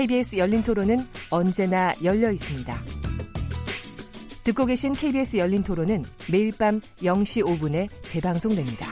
[0.00, 0.96] KBS 열린 토론은
[1.28, 2.74] 언제나 열려 있습니다.
[4.44, 8.86] 듣고 계신 KBS 열린 토론은 매일 밤 0시 5분에 재방송됩니다.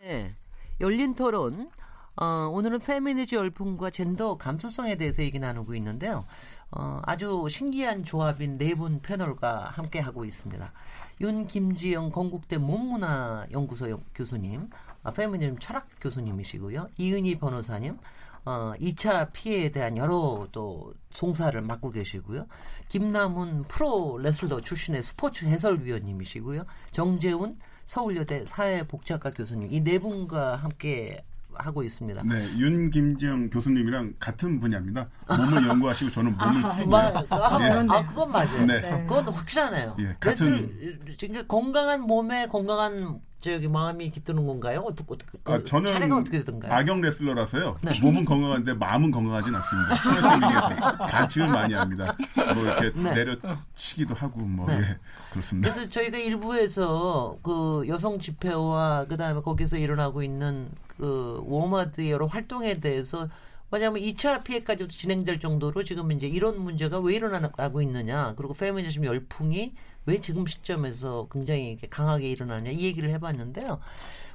[0.00, 0.36] 네,
[0.80, 1.70] 열린 토론.
[2.14, 6.24] 어, 오늘은 페미니즈 열풍과 젠더 감수성에 대해서 얘기 나누고 있는데요.
[6.70, 10.72] 어, 아주 신기한 조합인 네 분 패널과 함께 하고 있습니다.
[11.20, 14.70] 윤 김지영 건국대 문문화 연구소 교수님,
[15.02, 16.86] 아, 페미니즘 철학 교수님이시고요.
[16.98, 17.98] 이은희 변호사님,
[18.44, 22.46] 어, 2차 피해에 대한 여러 또 송사를 맡고 계시고요.
[22.88, 26.64] 김남훈 프로 레슬러 출신의 스포츠 해설위원님이시고요.
[26.90, 32.22] 정재훈 서울여대 사회복지학과 교수님 이 네 분과 함께 하고 있습니다.
[32.24, 35.06] 네, 윤 김지영 교수님이랑 같은 분야입니다.
[35.28, 36.96] 몸을 연구하시고 저는 몸을 아, 쓰고요.
[37.28, 37.86] 아, 예.
[37.90, 38.64] 아, 그건 맞아요.
[38.66, 39.04] 네.
[39.06, 39.96] 그건 확실하네요.
[40.00, 44.84] 예, 같은- 그러니까 건강한 몸에 건강한 저기 마음이 깃드는 건가요?
[44.86, 46.72] 어떻게 어떻게 그 아, 저는 차례가 어떻게 되던가요?
[46.72, 47.76] 악역 레슬러라서요.
[47.82, 48.00] 네.
[48.00, 50.96] 몸은 건강한데 마음은 건강하진 않습니다.
[51.10, 52.14] 반칙을 많이 합니다.
[52.54, 53.12] 뭐 이렇게 네.
[53.12, 54.78] 내려치기도 하고 뭐 네.
[54.78, 54.98] 예,
[55.32, 55.72] 그렇습니다.
[55.72, 63.28] 그래서 저희가 일부에서 그 여성 집회와 그다음에 거기서 일어나고 있는 그 워마드의 여러 활동에 대해서
[63.72, 69.72] 왜냐하면 2차 피해까지도 진행될 정도로 지금 이제 이런 문제가 왜 일어나고 있느냐 그리고 페미니즘 열풍이
[70.06, 73.80] 왜 지금 시점에서 굉장히 이렇게 강하게 일어나냐 이 얘기를 해봤는데요.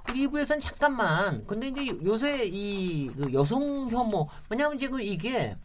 [0.09, 5.57] 우리 2부에서는 잠깐만 근데 이제 요새 이그 여성 혐오 왜냐하면 지금 이게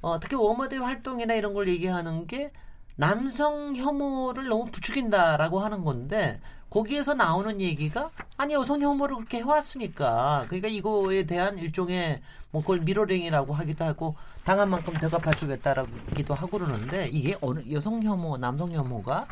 [0.00, 2.52] 어, 특히 워마드 활동이나 이런 걸 얘기하는 게
[2.96, 6.40] 남성 혐오를 너무 부추긴다라고 하는 건데
[6.70, 13.52] 거기에서 나오는 얘기가 아니 여성 혐오를 그렇게 해왔으니까 그러니까 이거에 대한 일종의 뭐 그걸 미러링이라고
[13.52, 14.14] 하기도 하고
[14.44, 19.26] 당한 만큼 대갚아주겠다라고 기도 하고 그러는데 이게 어느 여성 혐오 남성 혐오가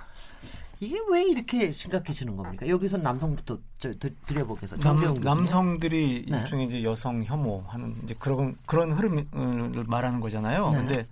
[0.78, 2.66] 이게 왜 이렇게 심각해지는 겁니까?
[2.66, 4.94] 여기서 남성부터 저, 드- 드려보겠습니다.
[4.94, 5.22] 교수님.
[5.22, 6.38] 남성들이 네.
[6.38, 10.70] 일종의 이제 여성 혐오하는 이제 그런 그런 흐름을 말하는 거잖아요.
[10.70, 10.78] 네.
[10.78, 11.06] 근데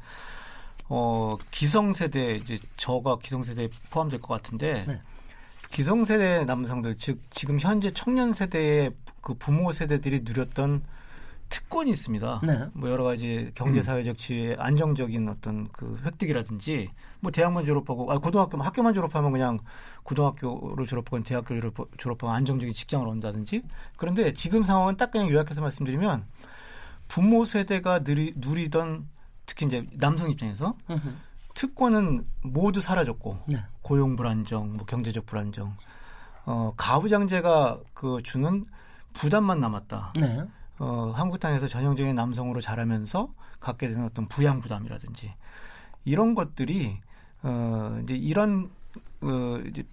[0.89, 5.03] 어 기성세대 이제 저가 기성세대에 포함될 것 같은데 네.
[5.71, 10.83] 기성세대 남성들 즉 지금 현재 청년 세대의 그 부모 세대들이 누렸던
[11.49, 12.41] 특권이 있습니다.
[12.45, 12.67] 네.
[12.75, 18.59] 뭐 여러 가지 경제 사회적 지위의 안정적인 어떤 그 획득이라든지 뭐 대학만 졸업하고 아 고등학교
[18.61, 19.59] 학교만 졸업하면 그냥
[20.03, 23.63] 고등학교를 졸업하고 대학교를 졸업- 졸업하고 안정적인 직장을 얻는다든지
[23.97, 26.25] 그런데 지금 상황은 딱 그냥 요약해서 말씀드리면
[27.09, 29.09] 부모 세대가 누리, 누리던
[29.47, 31.09] 특히 이제 남성 입장에서 음흠.
[31.55, 33.65] 특권은 모두 사라졌고 네.
[33.83, 35.75] 고용 불안정, 뭐 경제적 불안정,
[36.45, 38.65] 어 가부장제가 그 주는
[39.15, 40.13] 부담만 남았다.
[40.21, 40.45] 네.
[40.79, 45.35] 어, 한국 땅에서 전형적인 남성으로 자라면서 갖게 되는 어떤 부양 부담이라든지
[46.05, 46.99] 이런 것들이
[47.43, 48.71] 어, 이제 이런
[49.21, 49.85] 어, 이제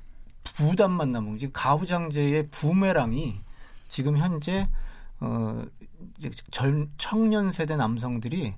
[0.44, 3.42] 부담만 남은 지금 가부장제의 부메랑이
[3.90, 4.68] 지금 현재
[5.20, 5.64] 어,
[6.18, 8.56] 이제 전 청년 세대 남성들이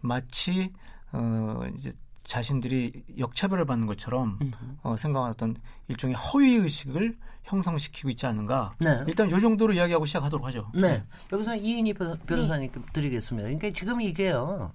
[0.00, 0.72] 마치
[1.12, 1.92] 어, 이제
[2.26, 4.38] 자신들이 역차별을 받는 것처럼
[4.82, 5.56] 어, 생각하는 어떤
[5.88, 8.74] 일종의 허위 의식을 형성시키고 있지 않은가.
[8.80, 9.04] 네.
[9.06, 10.70] 일단 요 정도로 이야기하고 시작하도록 하죠.
[10.74, 11.02] 네.
[11.32, 13.46] 여기서 이인희 변- 변호사님께 드리겠습니다.
[13.46, 14.72] 그러니까 지금 이게요.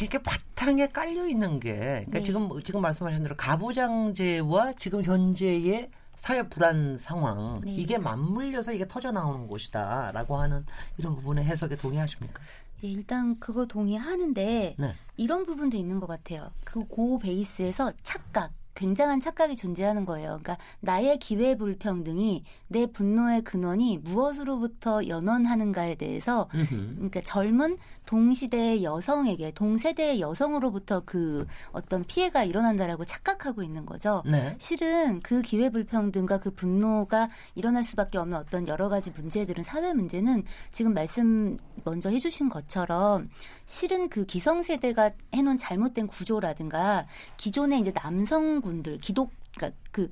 [0.00, 2.22] 이게 바탕에 깔려 있는 게, 그러니까 네.
[2.22, 7.74] 지금 지금 말씀하신 대로 가부장제와 지금 현재의 사회 불안 상황 네.
[7.74, 10.64] 이게 맞물려서 이게 터져 나오는 곳이다라고 하는
[10.96, 12.40] 이런 부분의 해석에 동의하십니까?
[12.82, 14.94] 예, 일단 그거 동의하는데 네.
[15.16, 16.50] 이런 부분도 있는 것 같아요.
[16.64, 20.40] 그 고 베이스에서 착각, 굉장한 착각이 존재하는 거예요.
[20.40, 26.48] 그러니까 나의 기회 불평등이 내 분노의 근원이 무엇으로부터 연원하는가에 대해서.
[26.50, 34.22] 그러니까 젊은 동시대의 여성에게 동세대의 여성으로부터 그 어떤 피해가 일어난다라고 착각하고 있는 거죠.
[34.24, 34.56] 네.
[34.58, 40.44] 실은 그 기회 불평등과 그 분노가 일어날 수밖에 없는 어떤 여러 가지 문제들은 사회 문제는
[40.72, 43.28] 지금 말씀 먼저 해주신 것처럼
[43.66, 47.06] 실은 그 기성세대가 해놓은 잘못된 구조라든가
[47.36, 50.08] 기존의 이제 남성 분들 기독 그러니까 그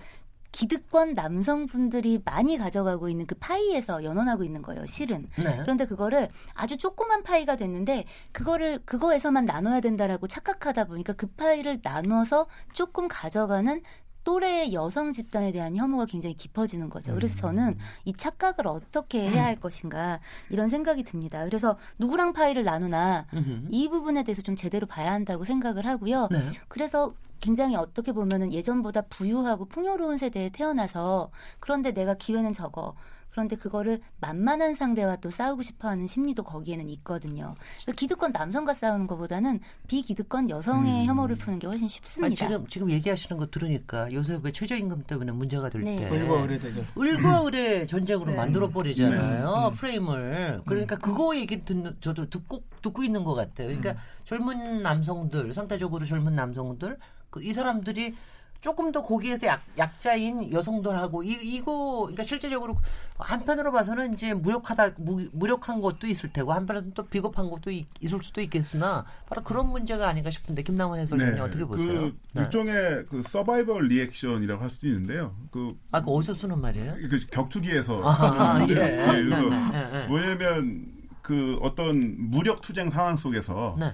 [0.51, 4.87] 기득권 남성분들이 많이 가져가고 있는 그 파이에서 연원하고 있는 거예요.
[4.87, 5.29] 실은.
[5.45, 5.59] 네.
[5.61, 12.47] 그런데 그거를 아주 조그만 파이가 됐는데 그거를 그거에서만 나눠야 된다라고 착각하다 보니까 그 파이를 나눠서
[12.73, 13.83] 조금 가져가는
[14.29, 17.15] 또래 여성 집단에 대한 혐오가 굉장히 깊어지는 거죠.
[17.15, 17.57] 그래서 음.
[17.57, 20.21] 저는 이 착각을 어떻게 해야 할 것인가
[20.51, 21.47] 이런 생각이 듭니다.
[21.47, 23.25] 그래서 누구랑 파일을 나누나.
[23.71, 26.29] 이 부분에 대해서 좀 제대로 봐야 한다고 생각을 하고요.
[26.31, 26.51] 네.
[26.69, 32.97] 그래서 굉장히 어떻게 보면은 예전보다 부유하고 풍요로운 세대에 태어나서 그런데 내가 기회는 적어.
[33.39, 37.55] 그런데 그거를 만만한 상대와 또 싸우고 싶어하는 심리도 거기에는 있거든요.
[37.77, 41.07] 그래서 기득권 남성과 싸우는 것보다는 비기득권 여성의 음.
[41.07, 42.35] 혐오를 푸는 게 훨씬 아니, 쉽습니다.
[42.35, 45.99] 지금 지금 얘기하시는 거 들으니까 요새 왜 최저임금 때문에 문제가 될 네.
[46.01, 46.85] 때 을과 을의 대결.
[46.99, 48.37] 을과 을의 전쟁으로 네.
[48.37, 49.77] 만들어 버리잖아요 네.
[49.77, 53.69] 프레임을 그러니까 그거 얘기 듣는 저도 듣고 듣고 있는 것 같아요.
[53.69, 53.95] 그러니까
[54.25, 56.99] 젊은 남성들 상대적으로 젊은 남성들
[57.31, 58.15] 그 이 사람들이
[58.61, 62.77] 조금 더 거기에서 약, 약자인 여성들하고 이, 이거 그러니까 실제적으로
[63.17, 68.23] 한편으로 봐서는 이제 무력하다 무, 무력한 것도 있을 테고 한편으로는 또 비겁한 것도 있, 을
[68.23, 72.01] 수도 있겠으나 바로 그런 문제가 아닌가 싶은데 김남원 해설위원님 어떻게 보세요?
[72.01, 72.43] 그 네.
[72.43, 75.37] 일종의 그 서바이벌 리액션이라고 할 수도 있는데요.
[75.53, 76.95] 그, 아, 그 어디서 쓰는 말이에요?
[77.09, 79.03] 그 격투기에서 아, 쓰는 예.
[79.03, 80.07] 예, 그래서 네, 네, 네.
[80.07, 83.93] 뭐냐면 그 어떤 무력 투쟁 상황 속에서 네.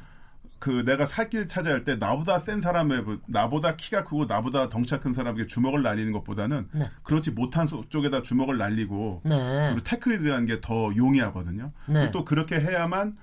[0.64, 5.46] 그 내가 살길 차지할 때 나보다 센 사람의 나보다 키가 크고 나보다 덩치가 큰 사람에게
[5.46, 6.88] 주먹을 날리는 것보다는 네.
[7.02, 9.36] 그렇지 못한 소- 쪽에다 주먹을 날리고 네.
[9.74, 11.70] 그리고 태클이라는 게더 용이하거든요.
[11.84, 12.10] 네.
[12.12, 13.14] 또 그렇게 해야만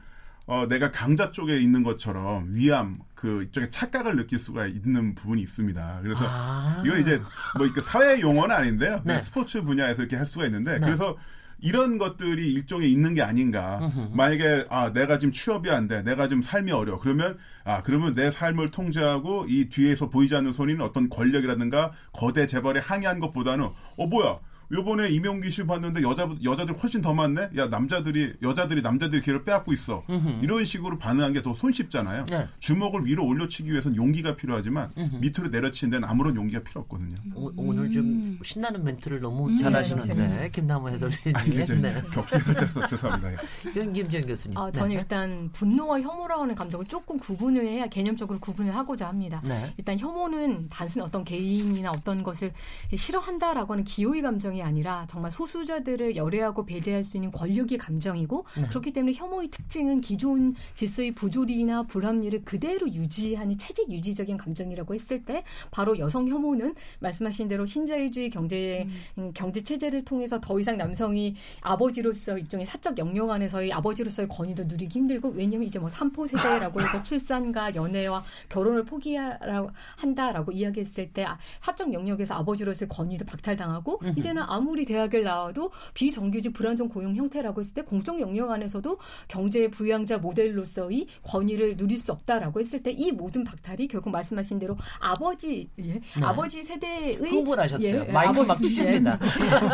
[0.45, 5.99] 어, 내가 강자 쪽에 있는 것처럼 위암 그 이쪽에 착각을 느낄 수가 있는 부분이 있습니다.
[6.03, 6.83] 그래서 아.
[6.85, 7.19] 이거 이제
[7.57, 9.01] 뭐 사회 용어는 아닌데요.
[9.03, 9.19] 네.
[9.19, 10.79] 스포츠 분야에서 이렇게 할 수가 있는데 네.
[10.79, 11.17] 그래서
[11.61, 13.79] 이런 것들이 일종의 있는 게 아닌가.
[13.81, 14.09] 음흠.
[14.13, 16.99] 만약에 아 내가 지금 취업이 안 돼, 내가 지금 삶이 어려.
[16.99, 22.79] 그러면 아 그러면 내 삶을 통제하고 이 뒤에서 보이지 않는 손이는 어떤 권력이라든가 거대 재벌에
[22.79, 24.39] 항의한 것보다는 어 뭐야.
[24.71, 27.49] 요번에 임용기 실 봤는데 여자 여자들 훨씬 더 많네.
[27.57, 30.03] 야 남자들이 여자들이 남자들이 기회를 빼앗고 있어.
[30.09, 30.39] 음흠.
[30.43, 32.25] 이런 식으로 반응한 게 더 손쉽잖아요.
[32.25, 32.47] 네.
[32.59, 34.89] 주먹을 위로 올려치기 위해서는 용기가 필요하지만
[35.21, 37.15] 밑으로 내려치는 데는 아무런 용기가 필요 없거든요.
[37.33, 39.57] 오, 오늘 좀 신나는 멘트를 너무 음.
[39.57, 41.61] 잘하시는데 네, 김남호 아니 해설위원님.
[41.61, 41.99] 이제 네.
[42.13, 43.31] 격투에서 짜서 죄송합니다.
[43.33, 43.37] 예.
[43.71, 44.55] 이건 김지영 교수님.
[44.55, 44.95] 아, 저는 네.
[45.01, 49.41] 일단 분노와 혐오라고 하는 감정을 조금 구분을 해야 개념적으로 구분을 하고자 합니다.
[49.43, 49.73] 네.
[49.77, 52.51] 일단 혐오는 단순 어떤 개인이나 어떤 것을
[52.95, 58.67] 싫어한다라고 하는 기호의 감정이 아니라 정말 소수자들을 열애하고 배제할 수 있는 권력의 감정이고 네.
[58.67, 65.43] 그렇기 때문에 혐오의 특징은 기존 질서의 부조리나 불합리를 그대로 유지하는 체제 유지적인 감정이라고 했을 때
[65.71, 68.87] 바로 여성 혐오는 말씀하신 대로 신자유주의 경제
[69.17, 74.99] 음, 경제 체제를 통해서 더 이상 남성이 아버지로서 일종의 사적 영역 안에서의 아버지로서의 권위도 누리기
[74.99, 81.37] 힘들고 왜냐하면 이제 뭐 삼포 세대라고 해서 출산과 연애와 결혼을 포기하라고 한다라고 이야기했을 때 아,
[81.61, 87.81] 사적 영역에서 아버지로서의 권위도 박탈당하고 이제는 아무리 대학을 나와도 비정규직 불안정 고용 형태라고 했을 때
[87.81, 93.87] 공적 영역 안에서도 경제 부양자 모델로서의 권위를 누릴 수 없다라고 했을 때 이 모든 박탈이
[93.87, 98.05] 결국 말씀하신 대로 아버지 예, 아버지 세대의 흥분하셨어요.
[98.07, 99.17] 예, 마이크 막 치십니다.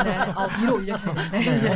[0.03, 1.75] 네, 아, 위로 올려줘야 되는데.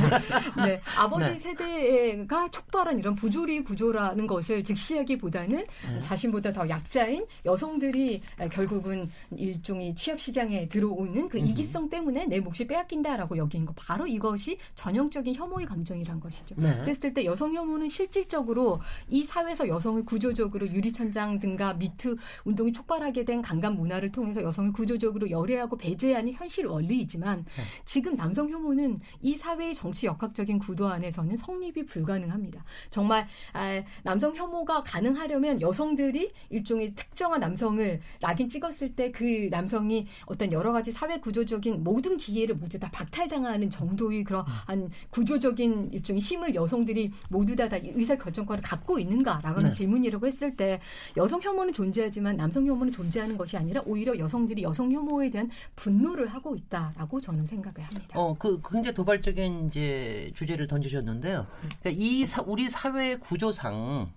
[0.55, 0.65] 네.
[0.65, 0.81] 네.
[0.95, 1.39] 아버지 네.
[1.39, 5.99] 세대가 촉발한 이런 부조리 구조라는 것을 직시하기보다는 네.
[5.99, 8.21] 자신보다 더 약자인 여성들이
[8.51, 14.07] 결국은 일종의 취업 시장에 들어오는 그 이기성 때문에 내 몫이 빼앗 긴다라고 여긴 거 바로
[14.07, 16.55] 이것이 전형적인 혐오의 감정이란 것이죠.
[16.57, 16.77] 네.
[16.79, 18.79] 그랬을 때 여성 혐오는 실질적으로
[19.09, 25.29] 이 사회에서 여성을 구조적으로 유리천장 등과 미투 운동이 촉발하게 된 강간 문화를 통해서 여성을 구조적으로
[25.29, 27.63] 열애하고 배제하는 현실 원리이지만 네.
[27.85, 32.63] 지금 남성 혐오는 이 사회의 정치 역학적인 구도 안에서는 성립이 불가능합니다.
[32.89, 40.51] 정말 아, 남성 혐오가 가능하려면 여성들이 일종의 특정한 남성을 낙인 찍었을 때 그 남성이 어떤
[40.51, 47.11] 여러 가지 사회 구조적인 모든 기회를 모두 다 박탈당하는 정도의 그러한 구조적인 일종의 힘을 여성들이
[47.29, 49.71] 모두 다, 다 의사 결정권을 갖고 있는가라고 하는 네.
[49.71, 50.79] 질문이라고 했을 때
[51.17, 56.55] 여성 혐오는 존재하지만 남성 혐오는 존재하는 것이 아니라 오히려 여성들이 여성 혐오에 대한 분노를 하고
[56.55, 58.07] 있다라고 저는 생각을 합니다.
[58.13, 61.45] 어, 그 굉장히 도발적인 이제 주제를 던지셨는데요.
[61.81, 64.09] 그러니까 이 사, 우리 사회 구조상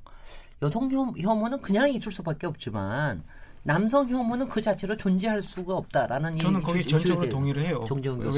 [0.63, 3.25] 여성 혐, 혐오는 그냥 있을 수밖에 없지만
[3.68, 7.83] 남성 혐오는 그 자체로 존재할 수가 없다라는 저는 이 거기 주- 전적으로 동의를 해요.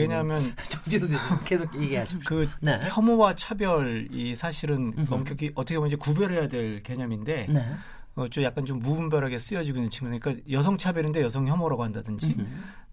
[0.00, 0.40] 왜냐하면
[0.70, 2.20] 정재훈 교수님 계속 얘기하십시오.
[2.24, 2.78] 그 네.
[2.88, 5.12] 혐오와 차별이 사실은 음흠.
[5.14, 7.66] 엄격히 어떻게 보면 이제 구별해야 될 개념인데 네.
[8.14, 10.18] 어, 좀 약간 좀 무분별하게 쓰여지고 있는 측면.
[10.20, 12.36] 그러니까 여성 차별인데 여성 혐오라고 한다든지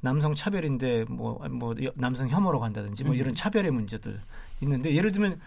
[0.02, 4.20] 남성 차별인데 뭐, 뭐 여- 남성 혐오라고 한다든지 뭐 이런 차별의 문제들
[4.62, 5.40] 있는데 예를 들면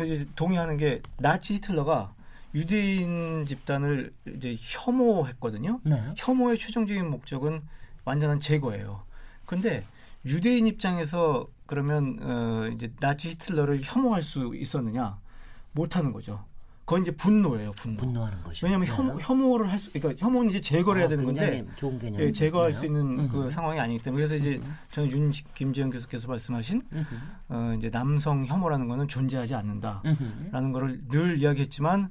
[0.00, 2.12] 이제 동의하는 게 나치 히틀러가
[2.54, 5.80] 유대인 집단을 이제 혐오했거든요.
[5.84, 6.02] 네.
[6.16, 7.62] 혐오의 최종적인 목적은
[8.04, 9.04] 완전한 제거예요.
[9.46, 9.84] 근데
[10.26, 15.18] 유대인 입장에서 그러면 어 이제 나치 히틀러를 혐오할 수 있었느냐?
[15.72, 16.44] 못 하는 거죠.
[16.84, 18.00] 그건 이제 분노예요, 분노.
[18.00, 18.64] 분노하는 것이.
[18.64, 22.20] 왜냐하면 혐, 혐오를 할 수, 그러니까 혐오는 이제 제거를 해야 되는 건데 좋은 개념.
[22.20, 23.50] 예, 제거할 수 있는 그 음흠.
[23.50, 27.14] 상황이 아니기 때문에 그래서 이제 저는 윤 김지영 교수께서 말씀하신 음흠.
[27.50, 30.16] 어, 이제 남성 혐오라는 거는 존재하지 않는다라는
[30.52, 30.72] 음흠.
[30.72, 32.10] 거를 늘 이야기했지만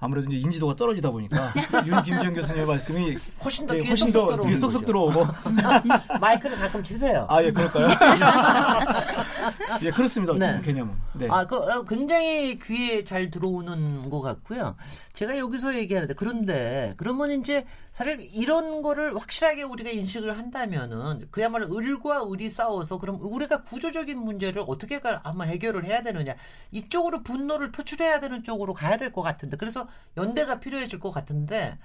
[0.00, 1.52] 아무래도 이제 인지도가 떨어지다 보니까
[1.86, 4.84] 윤 김지영 교수님의 말씀이 훨씬 더 예, 귀에 훨씬 쏙쏙 더 귀에 쏙쏙.
[4.84, 5.26] 들어오고
[6.20, 7.26] 마이크를 가끔 치세요.
[7.28, 7.88] 아 예 그럴까요?
[9.82, 10.34] 예 그렇습니다.
[10.34, 10.60] 네.
[10.62, 10.94] 개념은.
[11.14, 11.26] 네.
[11.30, 14.76] 아, 그 어, 굉장히 귀에 잘 들어오는 것 같고요.
[15.18, 22.30] 제가 여기서 얘기하는데 그런데 그러면 이제 사실 이런 거를 확실하게 우리가 인식을 한다면은 그야말로 을과
[22.30, 26.36] 을이 싸워서 그럼 우리가 구조적인 문제를 어떻게 가- 아마 해결을 해야 되느냐.
[26.70, 29.56] 이쪽으로 분노를 표출해야 되는 쪽으로 가야 될 것 같은데.
[29.56, 31.76] 그래서 연대가 필요해질 것 같은데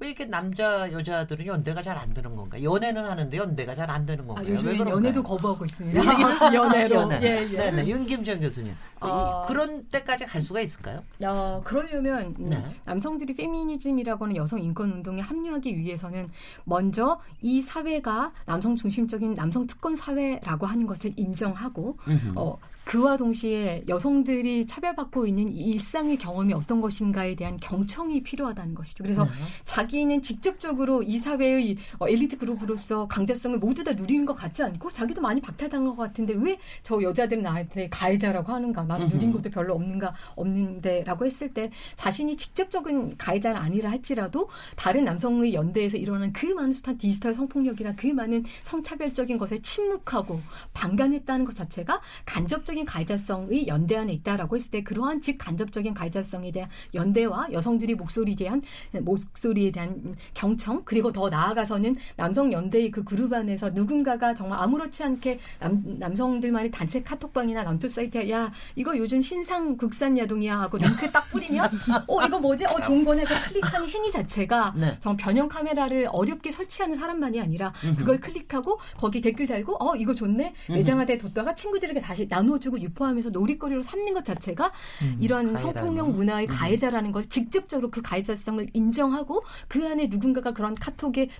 [0.00, 2.62] 왜 이렇게 남자 여자들은 연대가 잘 안 되는 건가?
[2.62, 4.46] 연애는 하는데 연대가 잘 안 되는 아, 건가요?
[4.48, 4.78] 왜 요즘에?
[4.78, 6.00] 연애도 거부하고 있습니다.
[6.54, 6.94] 연애로.
[6.96, 7.20] 연애.
[7.22, 7.46] 예, 예.
[7.56, 7.86] 네, 네.
[7.88, 8.74] 윤김정 교수님.
[9.00, 9.44] 어.
[9.48, 11.02] 그런 때까지 갈 수가 있을까요?
[11.24, 12.62] 어, 그러려면 음, 네.
[12.84, 16.30] 남성들이 페미니즘이라고 하는 여성 인권 운동에 합류하기 위해서는
[16.64, 21.96] 먼저 이 사회가 남성 중심적인 남성 특권 사회라고 하는 것을 인정하고
[22.34, 22.58] 어,
[22.88, 29.04] 그와 동시에 여성들이 차별받고 있는 이 일상의 경험이 어떤 것인가에 대한 경청이 필요하다는 것이죠.
[29.04, 29.30] 그래서 네.
[29.66, 35.20] 자기는 직접적으로 이 사회의 어, 엘리트 그룹으로서 강자성을 모두 다 누리는 것 같지 않고 자기도
[35.20, 38.84] 많이 박탈당한 것 같은데 왜 저 여자들은 나한테 가해자라고 하는가?
[38.84, 45.54] 나는 누린 것도 별로 없는가 없는데라고 했을 때 자신이 직접적인 가해자는 아니라 할지라도 다른 남성의
[45.54, 50.40] 연대에서 일어나는 그 많은 숱한 디지털 성폭력이나 그 많은 성차별적인 것에 침묵하고
[50.74, 56.70] 방관했다는 것 자체가 간접적인 가해자성의 연대 안에 있다라고 했을 때 그러한 즉 간접적인 가해자성에 대한
[56.94, 63.70] 연대와 여성들이 목소리에 대한 목소리에 대한 경청 그리고 더 나아가서는 남성 연대의 그 그룹 안에서
[63.70, 70.16] 누군가가 정말 아무렇지 않게 남, 남성들만의 단체 카톡방이나 남투 사이트에 야 이거 요즘 신상 국산
[70.18, 71.68] 야동이야 하고 링크 딱 뿌리면
[72.06, 72.64] 어 이거 뭐지?
[72.64, 73.24] 어 좋은 거네.
[73.24, 74.96] 그 클릭하는 행위 자체가 네.
[75.00, 80.54] 정말 변형 카메라를 어렵게 설치하는 사람만이 아니라 그걸 클릭하고 거기 댓글 달고 어 이거 좋네.
[80.68, 84.72] 매장화돼 뒀다가 친구들에게 다시 나눠주 고 유포하면서 놀이거리로 삼는 것 자체가
[85.20, 85.56] 이런 가해라는.
[85.58, 91.30] 성폭력 문화의 가해자라는 걸 직접적으로 그 가해자성을 인정하고 그 안에 누군가가 그런 카톡에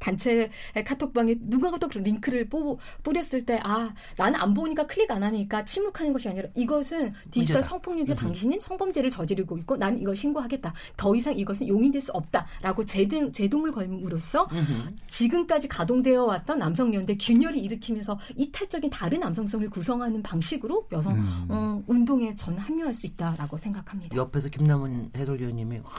[0.00, 0.50] 단체
[0.84, 5.64] 카톡방에 누군가 또 그런 링크를 뿌, 뿌렸을 때 아 나는 안 보니까 클릭 안 하니까
[5.64, 7.62] 침묵하는 것이 아니라 이것은 디지털 문제다.
[7.62, 12.84] 성폭력에 당신은 성범죄를 저지르고 있고 난 이거 신고하겠다 더 이상 이것은 용인될 수 없다 라고
[12.84, 14.46] 제동, 제동을 걸음으로써
[15.08, 21.46] 지금까지 가동되어 왔던 남성연대 균열이 일으키면서 이탈적인 다른 남성성을 구성하는 방식으로 여성 음.
[21.48, 24.16] 어, 운동에 저는 합류할 수 있다라고 생각합니다.
[24.16, 25.90] 옆에서 김남은 해설위원님이 와,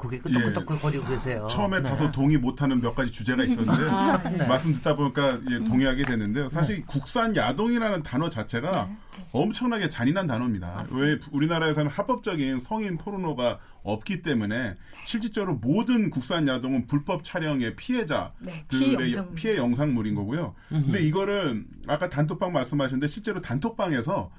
[0.00, 1.48] 그게 끄덕끄덕거리고 계세요.
[1.50, 1.88] 처음에 네.
[1.88, 4.46] 다소 동의 못하는 몇 가지 주제가 있었는데 아, 네.
[4.46, 6.48] 말씀 듣다 보니까 예, 동의하게 되는데요.
[6.50, 8.88] 사실 국산 야동이라는 단어 자체가
[9.32, 10.86] 엄청나게 잔인한 단어입니다.
[10.92, 18.64] 왜 우리나라에서는 합법적인 성인 포르노가 없기 때문에 실질적으로 모든 국산 야동은 불법 촬영의 피해자 네,
[18.68, 19.34] 들의 영상물.
[19.34, 20.54] 피해 영상물인 거고요.
[20.68, 24.30] 근데 이거를 아까 단톡방 말씀하셨는데 실제로 단톡방에서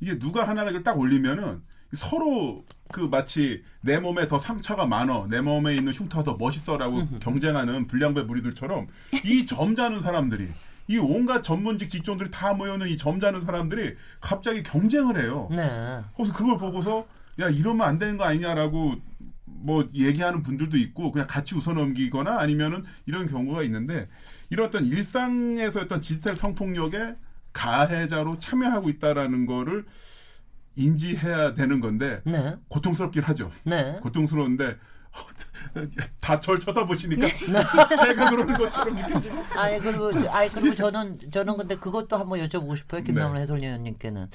[0.00, 1.62] 이게 누가 하나가 이걸 딱 올리면은
[1.94, 7.86] 서로 그 마치 내 몸에 더 상처가 많어 내 몸에 있는 흉터가 더 멋있어라고 경쟁하는
[7.86, 8.88] 불량배 무리들처럼
[9.24, 10.48] 이 점잖은 사람들이
[10.88, 15.48] 이 온갖 전문직 직종들이 다 모여있는 이 점잖은 사람들이 갑자기 경쟁을 해요.
[15.50, 16.00] 네.
[16.16, 17.06] 그래서 그걸 보고서
[17.38, 18.96] 야 이러면 안 되는 거 아니냐라고
[19.44, 24.08] 뭐 얘기하는 분들도 있고 그냥 같이 웃어넘기거나 아니면은 이런 경우가 있는데
[24.48, 27.14] 이런 어떤 일상에서 어떤 디지털 성폭력에
[27.52, 29.84] 가해자로 참여하고 있다라는 거를
[30.76, 32.56] 인지해야 되는 건데 네.
[32.68, 33.50] 고통스럽긴 하죠.
[33.64, 33.98] 네.
[34.02, 34.76] 고통스러운데
[36.20, 37.26] 다절 쳐다보시니까 네.
[37.96, 43.02] 제가 그러는 것처럼 느껴지고 아예 그리고 아예 그리고 저는 저는 근데 그것도 한번 여쭤보고 싶어요.
[43.02, 43.40] 김남은 네.
[43.42, 44.28] 해설위원님께는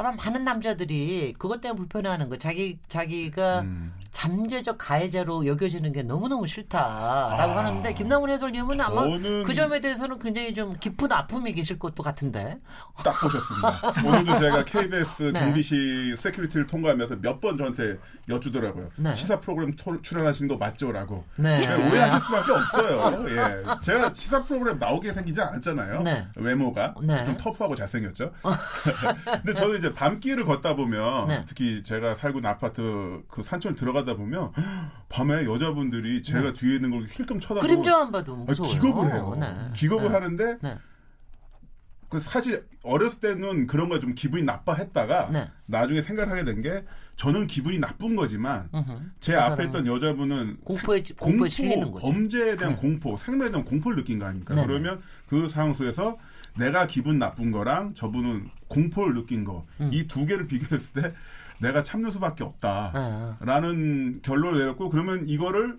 [0.00, 3.92] 아마 많은 남자들이 그것 때문에 불편해하는 거 자기 자기가 음.
[4.12, 9.78] 잠재적 가해자로 여겨지는 게 너무 너무 싫다라고 아, 하는데 김남훈 해설위원은 아마 저는- 그 점에
[9.78, 12.58] 대해서는 굉장히 좀 깊은 아픔이 계실 것도 같은데
[13.04, 13.80] 딱 보셨습니다.
[14.04, 15.40] 오늘도 제가 KBS 네.
[15.40, 17.96] 경비실 security를 통과하면서 몇 번 저한테
[18.28, 18.90] 여쭈더라고요.
[18.96, 19.14] 네.
[19.16, 21.24] 시사 프로그램 토- 출연하신 거 맞죠라고.
[21.36, 21.62] 네.
[21.62, 23.24] 제가 오해하실 수밖에 없어요.
[23.28, 23.64] 예.
[23.82, 26.02] 제가 시사 프로그램 나오게 생기지 않았잖아요.
[26.02, 26.26] 네.
[26.36, 27.24] 외모가 네.
[27.24, 28.30] 좀 터프하고 잘생겼죠.
[29.42, 31.44] 근데 저도 이제 밤길을 걷다 보면 네.
[31.46, 34.52] 특히 제가 살고 있는 아파트 그 산촌 들어가다 보면
[35.08, 38.72] 밤에 여자분들이 제가 뒤에 있는 걸 힐끔 쳐다보고 그림자만 봐도 무서워요.
[38.72, 39.36] 기겁을 해요.
[39.38, 39.54] 네.
[39.74, 40.14] 기겁을 네.
[40.14, 40.78] 하는데 네.
[42.08, 45.48] 그 사실 어렸을 때는 그런 거 좀 기분이 나빠했다가 네.
[45.66, 46.84] 나중에 생각을 하게 된 게
[47.16, 48.68] 저는 기분이 나쁜 거지만.
[49.20, 51.48] 제그 앞에 있던 여자분은 공포에 찌- 공포에
[51.92, 52.06] 거죠.
[52.06, 54.54] 범죄에 대한 공포, 생명에 대한 공포를 느낀 거 아닙니까?
[54.54, 54.66] 네.
[54.66, 56.16] 그러면 그 상황 속에서
[56.58, 59.90] 내가 기분 나쁜 거랑 저분은 공포를 느낀 거이 음.
[60.08, 61.12] 두 개를 비교했을 때
[61.60, 62.92] 내가 참는 수밖에 없다.
[62.94, 63.36] 아.
[63.40, 65.78] 라는 결론을 내렸고 그러면 이거를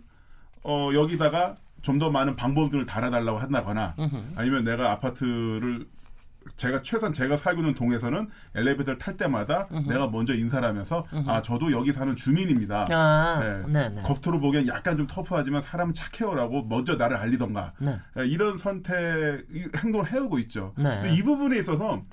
[0.63, 4.33] 어 여기다가 좀 더 많은 방법들을 달아달라고 한다거나 음흠.
[4.35, 5.87] 아니면 내가 아파트를
[6.55, 11.71] 제가 최소한 제가 살고 있는 동에서는 엘리베이터를 탈 때마다 내가 먼저 인사를 하면서 아 저도
[11.71, 12.87] 여기 사는 주민입니다.
[12.91, 13.63] 아, 네.
[13.67, 14.01] 네, 네.
[14.01, 17.99] 겉으로 보기엔 약간 좀 터프하지만 사람은 착해요라고 먼저 나를 알리던가 네.
[18.19, 20.73] 예, 이런 선택 이 행동을 해오고 있죠.
[20.77, 21.15] 네.
[21.15, 22.03] 이 부분에 있어서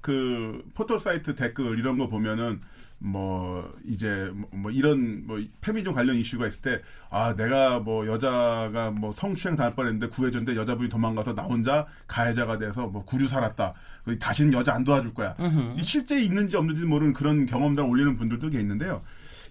[0.00, 2.60] 그 포털 사이트 댓글 이런 거 보면은
[3.04, 6.80] 뭐 이제 뭐- 뭐 이런 뭐 페미니즘 관련 이슈가 있을 때
[7.10, 12.86] 아 내가 뭐 여자가 뭐 성추행 당할 뻔했는데 구해줬는데 여자분이 도망가서 나 혼자 가해자가 돼서
[12.86, 13.74] 뭐 구류 살았다.
[14.04, 15.34] 그 다시는 여자 안 도와줄 거야.
[15.78, 19.02] 이 실제 있는지 없는지 모르는 그런 경험담 올리는 분들도 꽤 있는데요.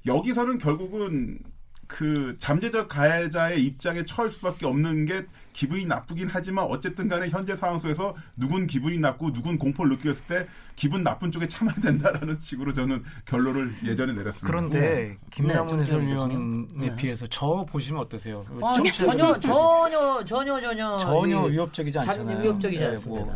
[0.05, 1.39] 여기서는 결국은
[1.88, 7.79] 그 잠재적 가해자의 입장에 처할 수밖에 없는 게 기분이 나쁘긴 하지만 어쨌든 간에 현재 상황
[7.79, 13.03] 속에서 누군 기분이 나쁘고 누군 공포를 느꼈을 때 기분 나쁜 쪽에 참아야 된다라는 식으로 저는
[13.25, 14.48] 결론을 예전에 내렸습니다.
[14.48, 16.36] 그런데 김남훈 네, 해설위원에
[16.89, 16.96] 네.
[16.96, 18.46] 비해서 저 보시면 어떠세요?
[18.63, 22.39] 아, 전혀 전혀 전혀 전혀 전혀 이- 위협적이지 자- 않잖아요.
[22.41, 23.25] 위협적이지 네, 않습니다.
[23.25, 23.36] 뭐,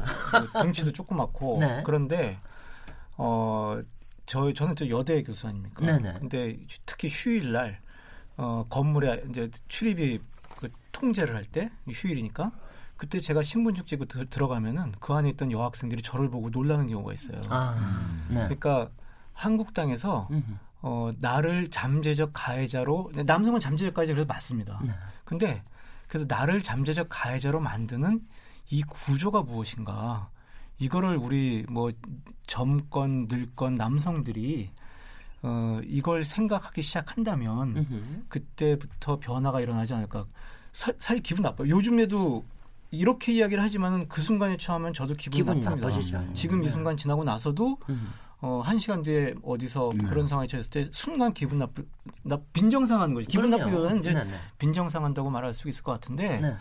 [0.53, 1.83] 뭐 등치도 조그맣고 네.
[1.85, 2.39] 그런데
[3.17, 3.81] 어
[4.27, 5.85] 저 저는 저 여대 교수 아닙니까?
[5.85, 6.15] 네네.
[6.19, 6.57] 근데
[6.87, 7.79] 특히 휴일 날
[8.37, 10.19] 어 건물에 이제 출입이
[10.69, 12.51] 그 통제를 할 때 휴일이니까
[12.97, 17.41] 그때 제가 신분증 찍고 들, 들어가면은 그 안에 있던 여학생들이 저를 보고 놀라는 경우가 있어요.
[17.49, 17.75] 아,
[18.29, 18.35] 네.
[18.35, 18.89] 그러니까
[19.33, 20.43] 한국 땅에서 음흠.
[20.81, 24.79] 어, 나를 잠재적 가해자로 남성은 잠재적 가해자 그래서 맞습니다.
[24.83, 24.93] 네.
[25.25, 25.63] 근데
[26.07, 28.25] 그래서 나를 잠재적 가해자로 만드는
[28.69, 30.29] 이 구조가 무엇인가?
[30.77, 31.91] 이거를 우리 뭐
[32.47, 34.69] 젊건 늙건 남성들이
[35.41, 38.23] 어, 이걸 생각하기 시작한다면 음흠.
[38.29, 40.25] 그때부터 변화가 일어나지 않을까?
[40.75, 41.69] 사, 사실 기분 나빠요.
[41.69, 42.43] 요즘에도
[42.91, 45.61] 이렇게 이야기를 하지만은 그 순간에 처하면 저도 기분.
[45.61, 46.33] 나빠지죠.
[46.33, 46.71] 지금 이 네.
[46.71, 48.09] 순간 지나고 나서도 음.
[48.41, 50.09] 어, 한 시간 뒤에 어디서 네.
[50.09, 51.87] 그런 상황에 처했을 때 순간 기분 나쁘,
[52.23, 53.25] 나 빈정상하는 거지.
[53.25, 53.51] 기분.
[53.51, 54.37] 나쁘기보다는 이제 네네.
[54.57, 56.55] 빈정상한다고 말할 수 있을 것 같은데 네.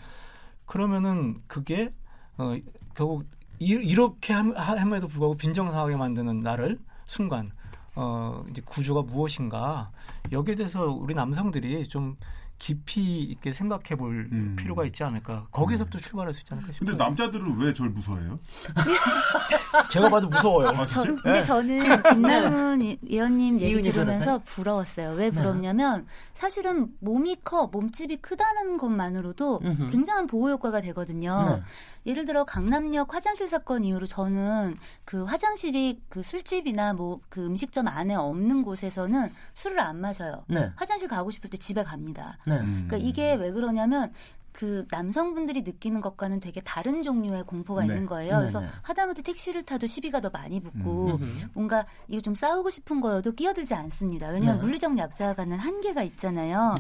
[0.64, 1.92] 그러면은 그게
[2.38, 2.56] 어,
[2.94, 3.26] 결국
[3.58, 7.50] 이, 렇게 함, 함에도 불구하고 빈정상하게 만드는 나를 순간
[7.96, 9.90] 어, 이제 구조가 무엇인가
[10.30, 12.16] 여기에 대해서 우리 남성들이 좀
[12.58, 14.56] 깊이 있게 생각해 볼 음.
[14.58, 15.46] 필요가 있지 않을까.
[15.50, 16.90] 거기서부터 출발할 수 있지 않을까 싶어요.
[16.90, 18.38] 근데 남자들은 왜 저를 무서워해요?
[19.90, 20.68] 제가 봐도 무서워요.
[20.68, 21.02] 아, 저?
[21.02, 24.40] 근데 저는 김남훈 이- 의원님 얘기 들으면서?
[24.44, 25.10] 부러웠어요.
[25.14, 29.88] 왜 부럽냐면 사실은 몸이 커, 몸집이 크다는 것만으로도 음흠.
[29.90, 31.60] 굉장한 보호 효과가 되거든요.
[32.04, 32.10] 네.
[32.10, 38.14] 예를 들어 강남역 화장실 사건 이후로 저는 그 화장실이 그 술집이나 뭐 그 음식점 안에
[38.14, 40.44] 없는 곳에서는 술을 안 마셔요.
[40.46, 40.70] 네.
[40.76, 42.38] 화장실 가고 싶을 때 집에 갑니다.
[42.46, 42.58] 네.
[42.58, 42.86] 음.
[42.86, 44.12] 그러니까 이게 왜 그러냐면
[44.54, 47.88] 그 남성분들이 느끼는 것과는 되게 다른 종류의 공포가 네.
[47.88, 48.34] 있는 거예요.
[48.34, 48.68] 네, 그래서 네.
[48.82, 51.50] 하다못해 택시를 타도 시비가 더 많이 붙고 음.
[51.54, 54.28] 뭔가 이거 좀 싸우고 싶은 거여도 끼어들지 않습니다.
[54.28, 54.66] 왜냐하면 네.
[54.66, 56.76] 물리적 약자가 갖는 한계가 있잖아요.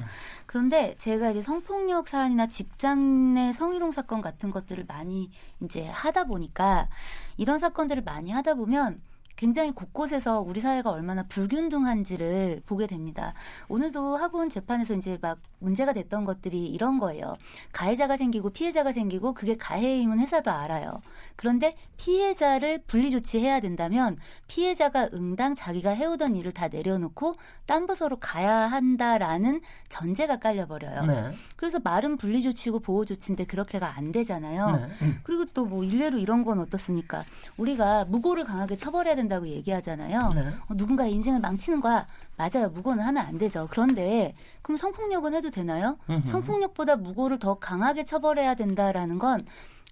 [0.46, 6.88] 그런데 제가 이제 성폭력 사안이나 직장 내 성희롱 사건 같은 것들을 많이 이제 하다 보니까
[7.36, 9.00] 이런 사건들을 많이 하다 보면
[9.36, 13.34] 굉장히 곳곳에서 우리 사회가 얼마나 불균등한지를 보게 됩니다.
[13.68, 17.34] 오늘도 학원 재판에서 이제 막 문제가 됐던 것들이 이런 거예요.
[17.72, 21.00] 가해자가 생기고 피해자가 생기고 그게 가해임은 회사도 알아요.
[21.36, 24.16] 그런데 피해자를 분리 조치해야 된다면
[24.46, 27.34] 피해자가 응당 자기가 해오던 일을 다 내려놓고
[27.66, 31.06] 딴 부서로 가야 한다라는 전제가 깔려버려요.
[31.06, 31.32] 네.
[31.56, 34.70] 그래서 말은 분리 조치고 보호 조치인데 그렇게가 안 되잖아요.
[34.76, 34.86] 네.
[35.24, 37.22] 그리고 또 뭐 일례로 이런 건 어떻습니까?
[37.56, 40.18] 우리가 무고를 강하게 처벌해야 된다고 얘기하잖아요.
[40.34, 40.48] 네.
[40.68, 42.06] 어, 누군가의 인생을 망치는 거야.
[42.36, 42.68] 맞아요.
[42.68, 43.66] 무고는 하면 안 되죠.
[43.70, 45.96] 그런데 그럼 성폭력은 해도 되나요?
[46.10, 46.28] 음흠.
[46.28, 49.40] 성폭력보다 무고를 더 강하게 처벌해야 된다라는 건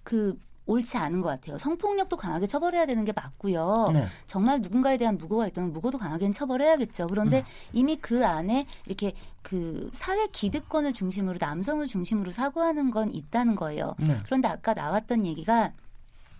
[0.03, 1.57] 그 옳지 않은 것 같아요.
[1.57, 3.89] 성폭력도 강하게 처벌해야 되는 게 맞고요.
[3.93, 4.07] 네.
[4.27, 7.07] 정말 누군가에 대한 무고가 있다면 무고도 강하게는 처벌해야겠죠.
[7.07, 7.43] 그런데 음.
[7.73, 13.95] 이미 그 안에 이렇게 그 사회 기득권을 중심으로 남성을 중심으로 사고하는 건 있다는 거예요.
[13.99, 14.15] 네.
[14.25, 15.73] 그런데 아까 나왔던 얘기가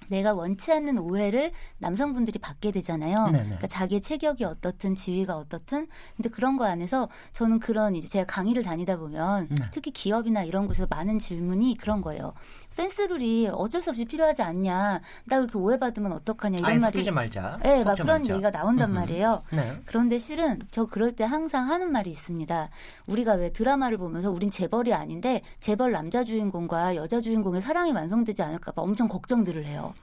[0.10, 3.16] 내가 원치 않는 오해를 남성분들이 받게 되잖아요.
[3.16, 3.44] 네네.
[3.44, 8.64] 그러니까 자기의 체격이 어떻든 지위가 어떻든 근데 그런 거 안에서 저는 그런 이제 제가 강의를
[8.64, 9.66] 다니다 보면 네.
[9.72, 12.34] 특히 기업이나 이런 곳에서 많은 질문이 그런 거예요.
[12.76, 15.02] 펜스룰이 어쩔 수 없이 필요하지 않냐.
[15.26, 17.60] 나 그렇게 오해받으면 어떡하냐 이런 아예 말이 섞이지 말자.
[17.64, 18.34] 네, 막 그런 말자.
[18.34, 19.00] 얘기가 나온단 음흠.
[19.00, 19.44] 말이에요.
[19.56, 19.80] 네.
[19.86, 22.70] 그런데 실은 저 그럴 때 항상 하는 말이 있습니다.
[23.08, 28.82] 우리가 왜 드라마를 보면서 우린 재벌이 아닌데 재벌 남자 주인공과 여자 주인공의 사랑이 완성되지 않을까봐
[28.82, 29.94] 엄청 걱정들을 해요.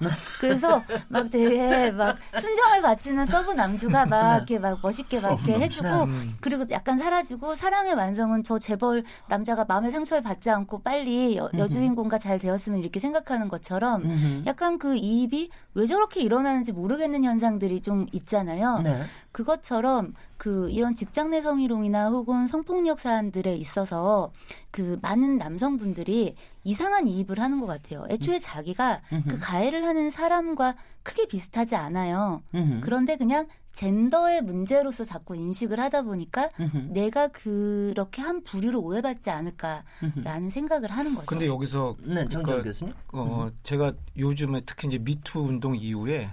[0.40, 5.88] 그래서 막 되게 막 순정을 바치는 서브 남주가 막 이렇게 막 멋있게 막 이렇게 해주고
[6.04, 6.36] 음.
[6.40, 12.18] 그리고 약간 사라지고 사랑의 완성은 저 재벌 남자가 마음의 상처를 받지 않고 빨리 여, 여주인공과
[12.18, 14.42] 잘 되 었으면 이렇게 생각하는 것처럼 음흠.
[14.46, 18.80] 약간 그 이입이 왜 저렇게 일어나는지 모르겠는 현상들이 좀 있잖아요.
[18.80, 19.04] 네.
[19.32, 24.32] 그것처럼 그 이런 직장 내 성희롱이나 혹은 성폭력 사안들에 있어서
[24.70, 28.06] 그 많은 남성분들이 이상한 이입을 하는 것 같아요.
[28.10, 32.42] 애초에 자기가 그 가해를 하는 사람과 크게 비슷하지 않아요.
[32.54, 32.80] 음흠.
[32.82, 36.78] 그런데 그냥 젠더의 문제로서 자꾸 인식을 하다 보니까 음흠.
[36.92, 41.26] 내가 그렇게 한 부류로 오해받지 않을까라는 생각을 하는 거죠.
[41.26, 42.94] 근데 여기서 네, 정정 그러니까 교수님.
[43.12, 46.30] 어, 제가 요즘에 특히 이제 미투 운동 이후에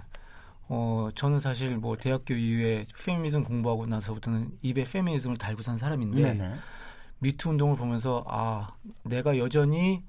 [0.68, 6.54] 어, 저는 사실 뭐 대학교 이후에 페미니즘 공부하고 나서부터는 입에 페미니즘을 달고 산 사람인데 네네.
[7.20, 8.68] 미투 운동을 보면서 아,
[9.04, 10.04] 내가 여전히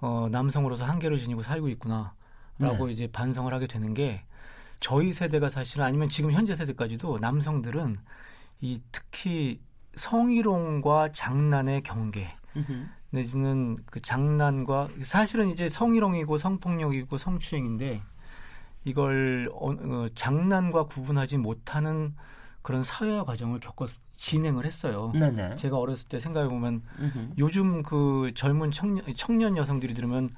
[0.00, 2.92] 어, 남성으로서 한계를 지니고 살고 있구나라고 네.
[2.92, 4.22] 이제 반성을 하게 되는 게
[4.84, 7.96] 저희 세대가 사실은 아니면 지금 현재 세대까지도 남성들은
[8.60, 9.58] 이 특히
[9.94, 12.28] 성희롱과 장난의 경계.
[13.08, 18.02] 내지는 그 장난과 사실은 이제 성희롱이고 성폭력이고 성추행인데
[18.84, 22.14] 이걸 어, 어, 장난과 구분하지 못하는
[22.60, 25.12] 그런 사회화 과정을 겪어 진행을 했어요.
[25.14, 25.56] 네네.
[25.56, 26.82] 제가 어렸을 때 생각해 보면.
[27.38, 30.28] 요즘 그 젊은 청년, 청년 여성들이 들으면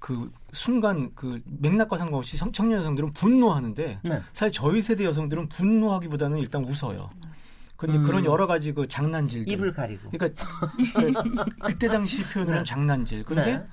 [0.00, 4.22] 그 순간 그 맥락과 상관없이 성- 청년 여성들은 분노하는데 네.
[4.32, 6.96] 사실 저희 세대 여성들은 분노하기보다는 일단 웃어요.
[7.76, 8.02] 근데 음.
[8.04, 10.10] 그런 여러 가지 그 장난질들 입을 가리고.
[10.10, 10.44] 그러니까
[10.94, 12.64] 그- 그때 당시 표현으로는 네.
[12.64, 13.24] 장난질.
[13.24, 13.66] 근데 네.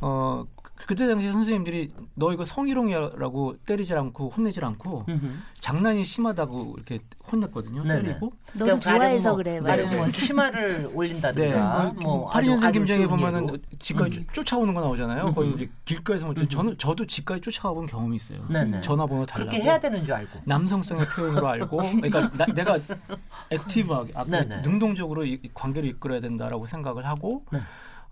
[0.00, 5.26] 어 그- 그때 당시 선생님들이 너 이거 성희롱이라고 때리질 않고 혼내질 않고 음흠.
[5.58, 7.00] 장난이 심하다고 이렇게
[7.32, 7.82] 혼냈거든요.
[7.82, 8.02] 네네.
[8.02, 8.32] 때리고.
[8.56, 9.52] 그냥 좋아해서 가령 그래.
[9.60, 11.92] 뭐, 막 가령 뭐 치마를 올린다든가 네.
[12.00, 13.58] 뭐 파리 아주- 년생 아주 김정희 쉬운 보면은.
[13.80, 14.26] 집까지 음.
[14.28, 15.24] 쫓- 쫓아오는 거 나오잖아요.
[15.26, 15.34] 음.
[15.34, 16.48] 거의 이제 길가에서 뭐 음.
[16.48, 18.38] 저는 저도 집까지 쫓아가 본 경험이 있어요.
[18.48, 18.80] 네네.
[18.82, 19.50] 전화번호 달라고.
[19.50, 20.40] 그렇게 해야 되는 줄 알고.
[20.46, 22.78] 남성성의 표현으로 알고, 그러니까 나- 내가
[23.50, 24.62] 액티브하게, 아, 네네.
[24.62, 27.58] 능동적으로 이, 이 관계를 이끌어야 된다라고 생각을 하고, 네.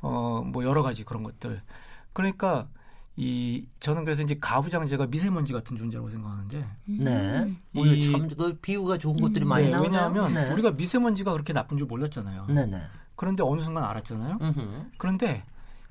[0.01, 1.61] 어, 뭐 여러 가지 그런 것들.
[2.13, 2.67] 그러니까
[3.17, 7.57] 이 저는 그래서 이제 가부장제가 미세먼지 같은 존재라고 생각하는데, 네.
[7.75, 9.91] 오늘 이- 참그 비유가 좋은 것들이 많이 네, 나오네요.
[9.91, 10.53] 왜냐하면 네.
[10.53, 12.47] 우리가 미세먼지가 그렇게 나쁜 줄 몰랐잖아요.
[12.49, 12.83] 네 네.
[13.15, 14.37] 그런데 어느 순간 알았잖아요.
[14.41, 14.85] 음흠.
[14.99, 15.43] 그런데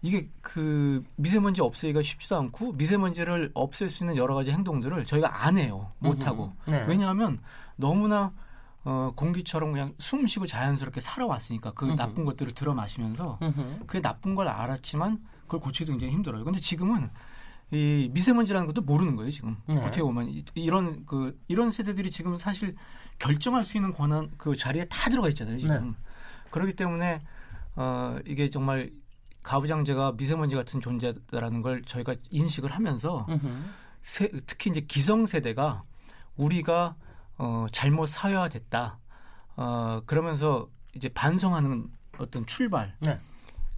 [0.04, 5.58] 이게 그 미세먼지 없애기가 쉽지도 않고 미세먼지를 없앨 수 있는 여러 가지 행동들을 저희가 안
[5.58, 5.92] 해요.
[5.98, 6.54] 못 하고.
[6.68, 6.86] 네.
[6.88, 7.40] 왜냐하면
[7.76, 8.32] 너무나
[8.86, 11.96] 어, 공기처럼 그냥 숨 쉬고 자연스럽게 살아왔으니까 그 음흠.
[11.96, 13.40] 나쁜 것들을 들어 마시면서.
[13.88, 16.44] 그게 나쁜 걸 알았지만 그걸 고치기도 굉장히 힘들어요.
[16.46, 17.10] 근데 지금은
[17.72, 19.58] 이 미세먼지라는 것도 모르는 거예요, 지금.
[19.66, 19.80] 네.
[19.80, 22.74] 어떻게 보면 이- 이런 그 이런 세대들이 지금 사실
[23.18, 25.90] 결정할 수 있는 권한 그 자리에 다 들어가 있잖아요, 지금.
[25.90, 25.96] 네.
[26.52, 27.22] 그렇기 때문에
[27.76, 28.92] 어 이게 정말
[29.42, 33.26] 가부장제가 미세먼지 같은 존재다라는 걸 저희가 인식을 하면서.
[34.04, 35.82] 세- 특히 이제 기성 세대가
[36.38, 36.96] 우리가
[37.38, 38.98] 어, 잘못 사회화됐다.
[39.58, 42.96] 어, 그러면서 이제 반성하는 어떤 출발.
[43.02, 43.20] 네.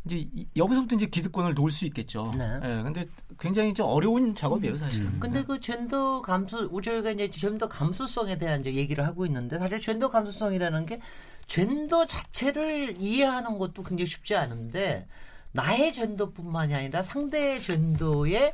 [0.06, 2.32] 이제 이- 여기서부터 이제 기득권을 놓을 수 있겠죠.
[2.38, 2.46] 네.
[2.64, 3.06] 예, 근데
[3.40, 5.08] 굉장히 좀 어려운 작업이에요, 사실은.
[5.08, 5.20] 음.
[5.20, 10.10] 근데 그 젠더 감수, 우리가 이제 젠더 감수성에 대한 이제 얘기를 하고 있는데 사실 젠더
[10.10, 11.02] 감수성이라는 게
[11.48, 15.08] 젠더 자체를 이해하는 것도 굉장히 쉽지 않은데
[15.52, 18.54] 나의 젠더뿐만이 아니라 상대의 젠더에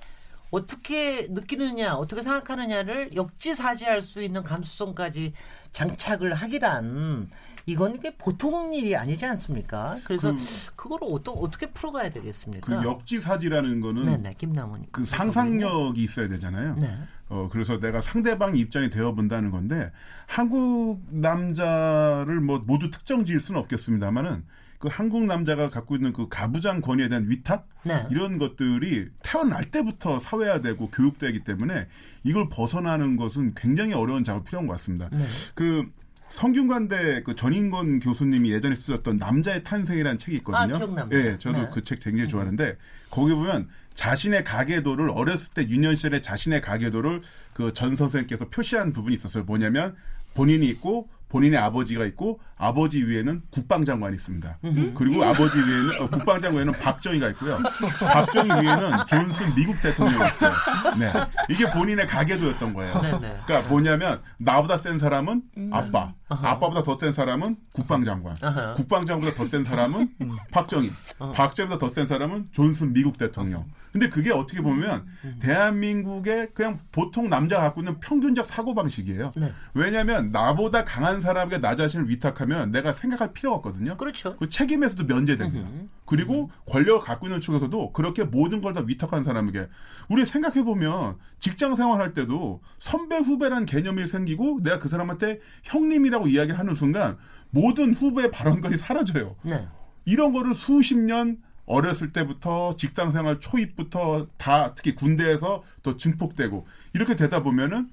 [0.53, 5.33] 어떻게 느끼느냐, 어떻게 생각하느냐를 역지사지할 수 있는 감수성까지
[5.71, 7.27] 장착을 하기란
[7.65, 9.97] 이건 이게 보통 일이 아니지 않습니까?
[10.03, 10.31] 그래서
[10.75, 12.81] 그, 거를 어떠, 어떻게 풀어가야 되겠습니까?
[12.81, 14.85] 그 역지사지라는 거는 네네, 김남훈.
[14.91, 16.75] 그 상상력이 있어야 되잖아요.
[16.75, 16.99] 네.
[17.29, 19.91] 어, 그래서 내가 상대방 입장이 되어 본다는 건데,
[20.27, 24.43] 한국 남자를 뭐 모두 특정 지을 수는 없겠습니다만은,
[24.83, 27.69] 그 한국 남자가 갖고 있는 그 가부장 권위에 대한 위탁?
[27.85, 28.05] 네.
[28.11, 31.87] 이런 것들이 태어날 때부터 사회화되고 교육되기 때문에
[32.25, 35.07] 이걸 벗어나는 것은 굉장히 어려운 작업이 필요한 것 같습니다.
[35.13, 35.23] 네.
[35.55, 35.85] 그
[36.31, 40.75] 성균관대 그 전인권 교수님이 예전에 쓰셨던 남자의 탄생이라는 책이 있거든요.
[40.75, 41.17] 아, 기억납니다.
[41.17, 41.69] 예, 저도 네.
[41.69, 42.75] 그책 굉장히 좋아하는데
[43.09, 47.21] 거기 보면 자신의 가계도를 어렸을 때 유년 시절에 자신의 가계도를
[47.53, 49.45] 그 전 선생님께서 표시한 부분이 있었어요.
[49.45, 49.95] 뭐냐면
[50.33, 54.59] 본인이 있고 본인의 아버지가 있고 아버지 위에는 국방장관이 있습니다.
[54.95, 57.57] 그리고 아버지 위에는 어, 국방장관에는 박정희가 있고요.
[57.99, 60.53] 박정희 위에는 존슨 미국 대통령이 있어요.
[60.99, 61.11] 네,
[61.49, 63.01] 이게 본인의 가계도였던 거예요.
[63.01, 63.39] 네네.
[63.47, 65.41] 그러니까 뭐냐면 나보다 센 사람은
[65.71, 68.75] 아빠, 아빠보다 더 센 사람은 국방장관, 아하.
[68.75, 70.09] 국방장관보다 더 센 사람은
[70.51, 70.91] 박정희,
[71.33, 73.65] 박정희보다 더 센 사람은 존슨 미국 대통령.
[73.93, 75.05] 근데 그게 어떻게 보면
[75.39, 79.31] 대한민국의 그냥 보통 남자가 갖고 있는 평균적 사고 방식이에요.
[79.35, 79.53] 네.
[79.75, 83.95] 왜냐하면 나보다 강한 사람에게 나 자신을 위탁하면 내가 생각할 필요가 없거든요.
[83.95, 84.35] 그렇죠.
[84.37, 85.69] 그 책임에서도 면제됩니다.
[86.07, 89.67] 그리고 권력을 갖고 있는 쪽에서도 그렇게 모든 걸 다 위탁한 사람에게
[90.09, 96.57] 우리 생각해 보면 직장 생활할 때도 선배 후배라는 개념이 생기고 내가 그 사람한테 형님이라고 이야기를
[96.57, 97.17] 하는 순간
[97.51, 99.35] 모든 후배의 발언권이 사라져요.
[99.43, 99.67] 네.
[100.05, 107.15] 이런 거를 수십 년 어렸을 때부터 직장 생활 초입부터 다 특히 군대에서 또 증폭되고 이렇게
[107.15, 107.89] 되다 보면은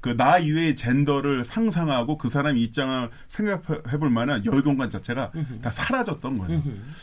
[0.00, 5.30] 그 나 이외의 젠더를 상상하고 그 사람 입장을 생각해 볼 만한 여유 공간 자체가
[5.62, 6.60] 다 사라졌던 거예요.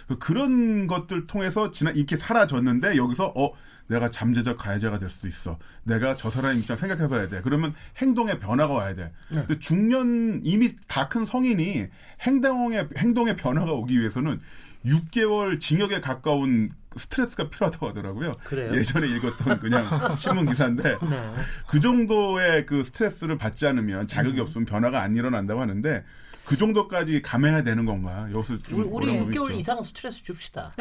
[0.09, 3.51] 그 그런 것들 통해서 지난 이렇게 사라졌는데 여기서 어
[3.87, 5.57] 내가 잠재적 가해자가 될 수도 있어.
[5.83, 7.39] 내가 저 사람 입장 생각해봐야 돼.
[7.41, 9.13] 그러면 행동의 변화가 와야 돼.
[9.29, 9.45] 네.
[9.47, 11.87] 근데 중년 이미 다 큰 성인이
[12.21, 14.41] 행동의 행동의 변화가 오기 위해서는
[14.85, 18.33] 6개월 징역에 가까운 스트레스가 필요하다고 하더라고요.
[18.43, 18.73] 그래요?
[18.75, 21.35] 예전에 읽었던 그냥 신문 기사인데 네.
[21.67, 26.03] 그 정도의 그 스트레스를 받지 않으면 자극이 없으면 변화가 안 일어난다고 하는데
[26.49, 28.27] 그 정도까지 감해야 되는 건가?
[28.33, 29.59] 여기서 좀 우리, 우리 어려운 부분이 6개월 있죠.
[29.59, 30.71] 이상 스트레스 줍시다.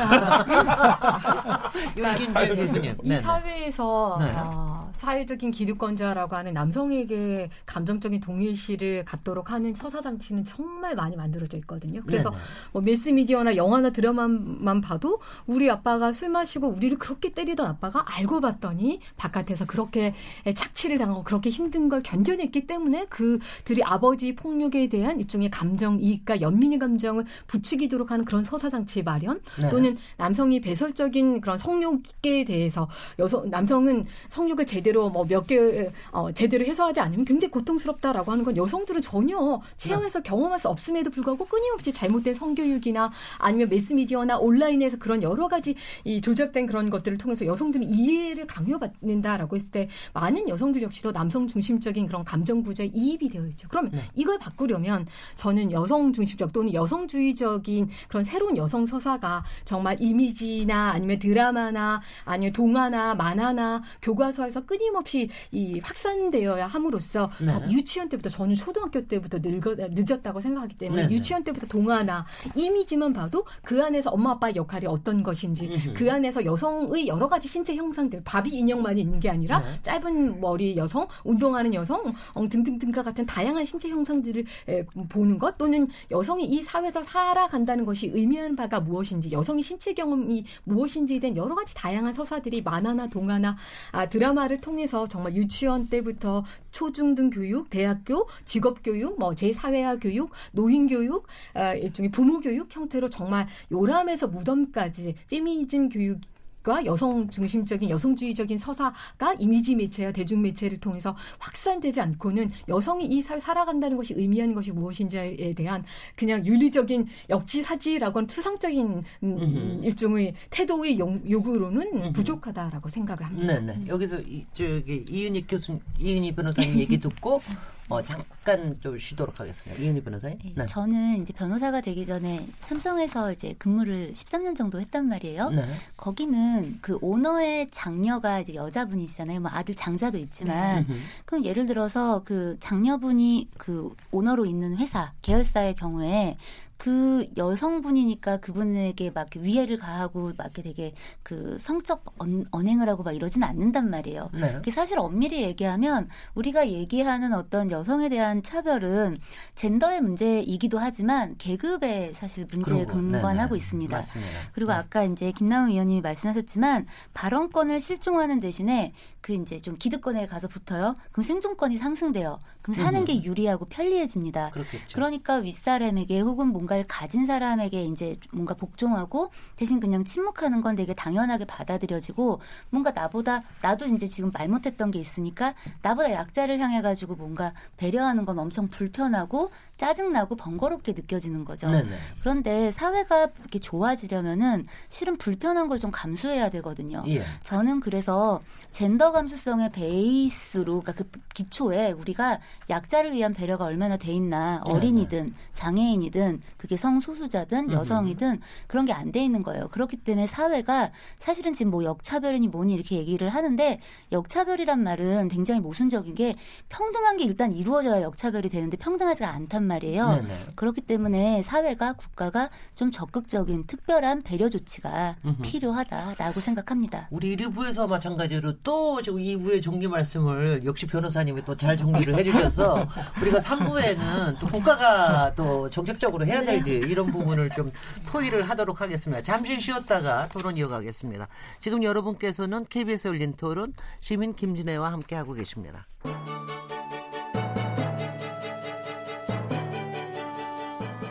[1.94, 2.96] 그러니까 윤긴재 교수님.
[3.02, 3.16] 이.
[3.16, 4.33] 사회에서 네.
[4.35, 12.00] 어, 사회적인 기득권자라고 하는 남성에게 감정적인 동일시를 갖도록 하는 서사 장치는 정말 많이 만들어져 있거든요.
[12.07, 12.42] 그래서 네네.
[12.72, 19.00] 뭐 매스미디어나 영화나 드라마만 봐도 우리 아빠가 술 마시고 우리를 그렇게 때리던 아빠가 알고 봤더니
[19.18, 20.14] 바깥에서 그렇게
[20.54, 26.79] 착취를 당하고 그렇게 힘든 걸 견뎌냈기 때문에 그들이 아버지 폭력에 대한 일종의 감정 이익과 연민의
[26.79, 29.68] 감정을 부추기도록 하는 그런 서사장치 마련 네.
[29.71, 36.64] 또는 남성이 배설적인 그런 성욕에 대해서 여성 남성은 성욕을 제대로 뭐 몇 개 어, 제대로
[36.64, 42.35] 해소하지 않으면 굉장히 고통스럽다라고 하는 건 여성들은 전혀 체험해서 경험할 수 없음에도 불구하고 끊임없이 잘못된
[42.35, 49.57] 성교육이나 아니면 매스미디어나 온라인에서 그런 여러 가지 이 조작된 그런 것들을 통해서 여성들은 이해를 강요받는다라고
[49.57, 53.68] 했을 때 많은 여성들 역시도 남성 중심적인 그런 감정 구조에 이입이 되어 있죠.
[53.68, 54.03] 그러면 네.
[54.14, 62.02] 이걸 바꾸려면 저는 여성 중심적 또는 여성주의적인 그런 새로운 여성 서사가 정말 이미지나 아니면 드라마나
[62.24, 67.46] 아니면 동화나 만화나 교과서에서 끊임없이 이 확산되어야 함으로써 네.
[67.48, 71.14] 저 유치원 때부터 저는 초등학교 때부터 늙어, 늦었다고 생각하기 때문에 네, 네.
[71.14, 75.94] 유치원 때부터 동화나 이미지만 봐도 그 안에서 엄마 아빠의 역할이 어떤 것인지 음흠.
[75.94, 79.78] 그 안에서 여성의 여러 가지 신체 형상들 바비 인형만이 있는 게 아니라 네.
[79.82, 84.84] 짧은 머리 여성, 운동하는 여성 어, 등등등과 같은 다양한 신체 형상들을 에,
[85.29, 91.21] 보는 것 또는 여성이 이 사회에서 살아간다는 것이 의미하는 바가 무엇인지 여성의 신체 경험이 무엇인지에
[91.21, 93.57] 대한 여러 가지 다양한 서사들이 만화나 동화나
[93.93, 100.87] 아, 드라마를 통해서 정말 유치원 때부터 초중등 교육, 대학교, 직업 교육, 뭐 제사회화 교육, 노인
[100.88, 106.21] 교육, 아, 일종의 부모 교육 형태로 정말 요람에서 무덤까지 페미니즘 교육
[106.62, 113.38] 과 여성 중심적인 여성주의적인 서사가 이미지 매체와 대중 매체를 통해서 확산되지 않고는 여성이 이 사회
[113.38, 115.85] 살아간다는 것이 의미하는 것이 무엇인지에 대한
[116.16, 119.81] 그냥 윤리적인 역지사지라고 하는 투상적인 음.
[119.85, 122.12] 일종의 태도의 용- 요구로는 음흠.
[122.12, 123.61] 부족하다라고 생각을 합니다.
[123.61, 123.87] 네네.
[123.87, 127.40] 여기서 이, 저기 이은희 교수, 이은희 변호사님 얘기 듣고
[127.88, 129.83] 어, 잠깐 좀 쉬도록 하겠습니다.
[129.83, 130.38] 이은희 변호사님.
[130.55, 135.51] 네, 저는 이제 변호사가 되기 전에 삼성에서 이제 근무를 13년 정도 했단 말이에요.
[135.51, 135.64] 네.
[135.96, 139.40] 거기는 그 오너의 장녀가 이제 여자분이시잖아요.
[139.40, 140.98] 뭐 아들 장자도 있지만 음흠.
[141.24, 146.37] 그럼 예를 들어서 그 장녀분이 그 오너로 있는 회사 계열사의 경우에
[146.79, 153.12] 그 여성분이니까 그분에게 막 위해를 가하고 막 이렇게 되게 그 성적 언, 언행을 하고 막
[153.12, 154.31] 이러진 않는단 말이에요.
[154.33, 154.53] 네.
[154.53, 159.19] 그게 사실 엄밀히 얘기하면 우리가 얘기하는 어떤 여성에 대한 차별은
[159.57, 162.93] 젠더의 문제이기도 하지만 계급의 사실 문제에 거.
[162.93, 163.57] 근간하고 네네.
[163.57, 163.97] 있습니다.
[163.97, 164.33] 맞습니다.
[164.53, 164.79] 그리고 네.
[164.79, 170.95] 아까 이제 김남은 위원님이 말씀하셨지만 발언권을 실종하는 대신에 그 이제 좀 기득권에 가서 붙어요.
[171.11, 172.38] 그럼 생존권이 상승돼요.
[172.62, 173.07] 그럼 사는 음흠.
[173.07, 174.51] 게 유리하고 편리해집니다.
[174.51, 174.95] 그렇겠죠.
[174.95, 180.92] 그러니까 윗사람에게 혹은 뭔가 를 가진 사람에게 이제 뭔가 복종하고 대신 그냥 침묵하는 건 되게
[180.94, 187.14] 당연하게 받아들여지고 뭔가 나보다 나도 이제 지금 말 못했던 게 있으니까 나보다 약자를 향해 가지고
[187.14, 191.70] 뭔가 배려하는 건 엄청 불편하고 짜증나고 번거롭게 느껴지는 거죠.
[191.70, 191.96] 네네.
[192.20, 197.04] 그런데 사회가 이렇게 좋아지려면은 실은 불편한 걸 좀 감수해야 되거든요.
[197.07, 197.22] 예.
[197.44, 198.40] 저는 그래서
[198.72, 205.35] 젠더 감수성의 베이스로 그러니까 그 기초에 우리가 약자를 위한 배려가 얼마나 돼 있나 네, 어린이든
[205.54, 207.73] 장애인이든 그게 성소수자든.
[207.73, 209.68] 여성이든 그런 게 안 돼 있는 거예요.
[209.68, 213.81] 그렇기 때문에 사회가 사실은 지금 뭐 역차별이니 뭐니 이렇게 얘기를 하는데
[214.12, 216.35] 역차별이란 말은 굉장히 모순적인 게
[216.68, 220.09] 평등한 게 일단 이루어져야 역차별이 되는데 평등하지가 않단 말이에요.
[220.11, 220.47] 네네.
[220.57, 225.42] 그렇기 때문에 사회가 국가가 좀 적극적인 특별한 배려 조치가 음흠.
[225.42, 227.07] 필요하다라고 생각합니다.
[227.11, 232.87] 우리 1부에서 마찬가지로 또 지금 2부의 정리 말씀을 역시 변호사님이 또 잘 정리를 해주셔서
[233.23, 237.70] 우리가 3부에는 또 국가가 또 정책적으로 해야 될일 이런 부분을 좀
[238.11, 239.22] 토의를 하도록 하겠습니다.
[239.22, 241.28] 잠시 쉬었다가 토론 이어가겠습니다.
[241.61, 245.87] 지금 여러분께서는 KBS 열린 토론 시민 김진애와 함께 하고 계십니다.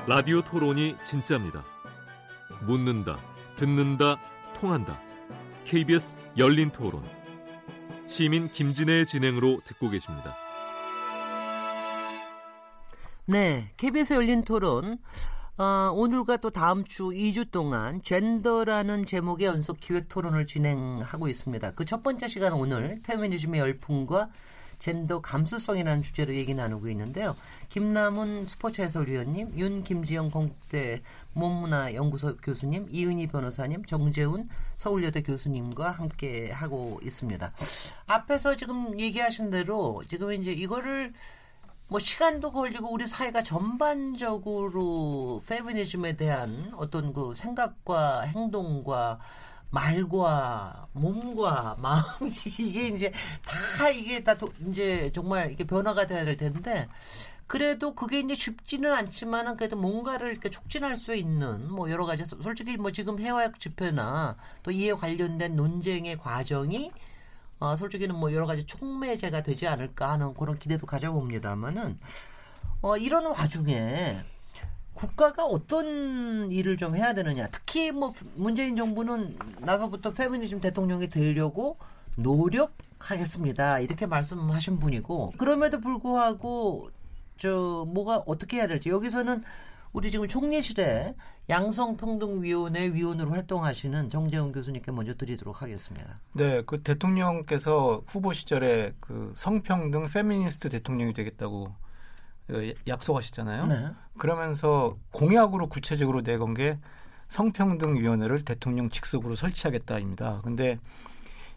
[0.07, 1.65] 라디오 토론이 진짜입니다.
[2.61, 3.19] 묻는다,
[3.57, 4.17] 듣는다,
[4.55, 4.99] 통한다.
[5.65, 7.03] KBS 열린 토론.
[8.07, 10.46] 시민 김진애의 진행으로 듣고 계십니다.
[13.29, 14.99] 네, KBS 열린 토론.
[15.57, 21.71] 어, 오늘과 또 다음 주 2주 동안 젠더라는 제목의 연속 기획 토론을 진행하고 있습니다.
[21.71, 24.29] 그 첫 번째 시간 오늘 페미니즘의 열풍과
[24.79, 27.35] 젠더 감수성이라는 주제로 얘기 나누고 있는데요.
[27.67, 31.01] 김남훈 스포츠 해설위원님, 윤 김지영 건국대
[31.33, 37.51] 몸문화연구소 교수님, 이은희 변호사님, 정재훈 서울여대 교수님과 함께 하고 있습니다.
[38.05, 41.11] 앞에서 지금 얘기하신 대로 지금 이제 이거를
[41.89, 49.19] 뭐 시간도 걸리고 우리 사회가 전반적으로 페미니즘에 대한 어떤 그 생각과 행동과
[49.69, 53.11] 말과 몸과 마음이 이게 이제
[53.45, 56.89] 다 이게 다 도, 이제 정말 이게 변화가 돼야 될 텐데
[57.47, 62.75] 그래도 그게 이제 쉽지는 않지만은 그래도 뭔가를 이렇게 촉진할 수 있는 뭐 여러 가지 솔직히
[62.75, 66.91] 뭐 지금 해화역 집회나 또 이에 관련된 논쟁의 과정이
[67.59, 71.99] 어, 솔직히는 뭐 여러 가지 촉매제가 되지 않을까 하는 그런 기대도 가져봅니다만은
[72.81, 74.17] 어, 이런 와중에
[74.93, 77.47] 국가가 어떤 일을 좀 해야 되느냐.
[77.47, 81.77] 특히 뭐 문재인 정부는 나서부터 페미니즘 대통령이 되려고
[82.17, 83.79] 노력하겠습니다.
[83.79, 86.89] 이렇게 말씀하신 분이고 그럼에도 불구하고
[87.39, 89.43] 저 뭐가 어떻게 해야 될지 여기서는
[89.93, 91.15] 우리 지금 총리실에
[91.49, 96.19] 양성평등위원회 위원으로 활동하시는 정재훈 교수님께 먼저 드리도록 하겠습니다.
[96.33, 101.73] 네, 그 대통령께서 후보 시절에 그 성평등 페미니스트 대통령이 되겠다고
[102.47, 103.65] 그 약속하셨잖아요.
[103.67, 103.89] 네.
[104.17, 106.77] 그러면서 공약으로 구체적으로 내건 게
[107.27, 110.41] 성평등위원회를 대통령 직속으로 설치하겠다입니다.
[110.43, 110.79] 근데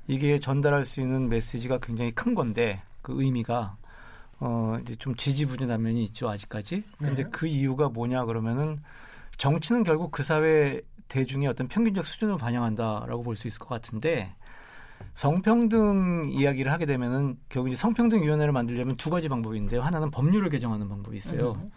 [0.09, 3.77] 이게 전달할 수 있는 메시지가 굉장히 큰 건데 그 의미가
[4.41, 6.83] 어 이제 좀 지지부진한 면이 있죠 아직까지.
[6.99, 7.31] 근데 네.
[7.31, 8.81] 그 이유가 뭐냐 그러면은
[9.37, 14.35] 정치는 결국 그 사회 대중의 어떤 평균적 수준을 반영한다라고 볼 수 있을 것 같은데
[15.15, 19.83] 성평등 이야기를 하게 되면은 결국 이제 성평등 위원회를 만들려면 두 가지 방법이 있는데요.
[19.83, 21.53] 하나는 법률을 개정하는 방법이 있어요.
[21.53, 21.71] 음.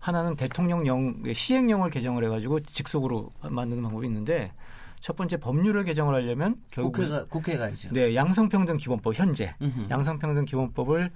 [0.00, 4.52] 하나는 대통령령 시행령을 개정을 해가지고 직속으로 만드는 방법이 있는데
[5.00, 7.88] 첫 번째 법률을 개정을 하려면 결국 국회가 국회가 있죠.
[7.92, 9.86] 네, 양성평등 기본법 현재 음흠.
[9.90, 11.10] 양성평등 기본법을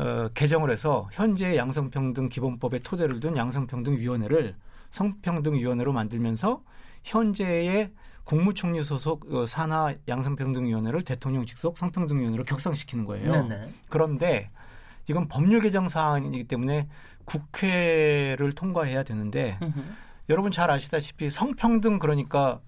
[0.00, 4.56] 어, 개정을 해서 현재 양성평등 기본법의 토대를 둔 양성평등위원회를
[4.90, 6.62] 성평등위원회로 만들면서
[7.04, 7.92] 현재의
[8.24, 13.30] 국무총리 소속 어, 산하 양성평등위원회를 대통령 직속 성평등위원회로 격상시키는 거예요.
[13.30, 13.74] 네네.
[13.90, 14.50] 그런데
[15.06, 16.88] 이건 법률 개정 사안이기 때문에
[17.26, 19.58] 국회를 통과해야 되는데
[20.30, 22.60] 여러분 잘 아시다시피 성평등 그러니까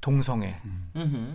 [0.00, 0.60] 동성애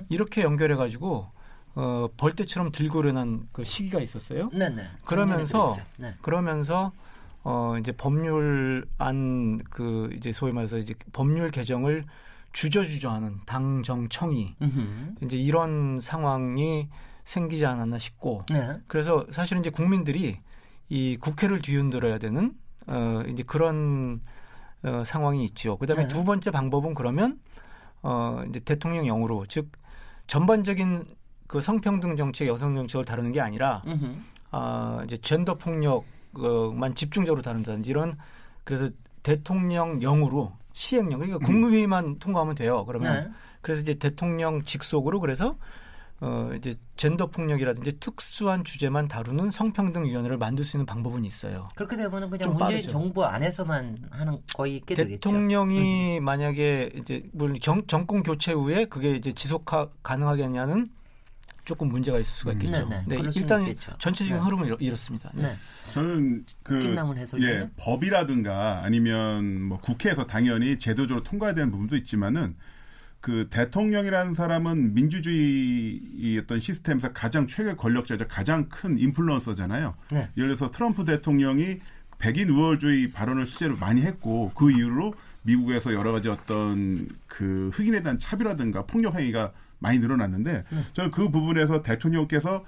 [0.09, 1.32] 이렇게 연결해 가지고
[1.75, 4.49] 어, 벌떼처럼 들고 일어난 그 시기가 있었어요.
[4.49, 4.83] 네네.
[5.05, 6.11] 그러면서 네.
[6.21, 6.91] 그러면서
[7.43, 12.05] 어 이제 법률안 그 이제 소위 말해서 이제 법률 개정을
[12.53, 14.55] 주저주저하는 당정청이
[15.23, 16.87] 이제 이런 상황이
[17.25, 18.77] 생기지 않았나 싶고 네.
[18.87, 20.39] 그래서 사실은 이제 국민들이
[20.87, 22.53] 이 국회를 뒤흔들어야 되는
[22.87, 24.21] 어 이제 그런
[24.83, 25.77] 어 상황이 있죠.
[25.77, 26.07] 그다음에 네.
[26.07, 27.39] 두 번째 방법은 그러면
[28.03, 29.71] 어 이제 대통령령으로 즉
[30.27, 31.05] 전반적인
[31.53, 33.83] 그 성평등 정책, 여성 정책을 다루는 게 아니라
[34.49, 38.17] 아 어, 이제 젠더 폭력만 집중적으로 다룬다든지 이런
[38.63, 38.89] 그래서
[39.21, 42.17] 대통령령으로 시행령 그러니까 국무회의만 음.
[42.17, 42.83] 통과하면 돼요.
[42.85, 43.31] 그러면 네.
[43.61, 45.55] 그래서 이제 대통령 직속으로 그래서
[46.21, 51.67] 어 이제 젠더 폭력이라든지 특수한 주제만 다루는 성평등 위원회를 만들 수 있는 방법은 있어요.
[51.75, 52.89] 그렇게 되면 그냥 문재인 빠르죠.
[52.89, 55.29] 정부 안에서만 하는 거의 있게 되겠죠.
[55.29, 56.23] 대통령이 음.
[56.23, 59.65] 만약에 이제 물 정, 정권 교체 후에 그게 이제 지속
[60.01, 60.89] 가능하겠냐는
[61.65, 62.61] 조금 문제가 있을 수가 음.
[62.61, 62.89] 있겠죠.
[62.89, 63.21] 네, 네.
[63.21, 63.93] 네 일단 있겠죠.
[63.99, 64.43] 전체적인 네.
[64.43, 65.31] 흐름은 이렇 습니다.
[65.33, 65.53] 네.
[65.93, 66.95] 저는 그
[67.41, 72.55] 예, 법이라든가 아니면 뭐 국회에서 당연히 제도적으로 통과해야 되는 부분도 있지만은
[73.21, 78.27] 그 대통령이라는 사람은 민주주의 어떤 시스템에서 가장 최고 권력자죠.
[78.27, 79.95] 가장 큰 인플루언서잖아요.
[80.11, 80.29] 네.
[80.35, 81.79] 예를 들어서 트럼프 대통령이
[82.17, 88.19] 백인 우월주의 발언을 실제로 많이 했고 그 이후로 미국에서 여러 가지 어떤 그 흑인에 대한
[88.19, 90.83] 차별라든가 폭력 행위가 많이 늘어났는데 네.
[90.93, 92.63] 저는 그 부분에서 대통령께서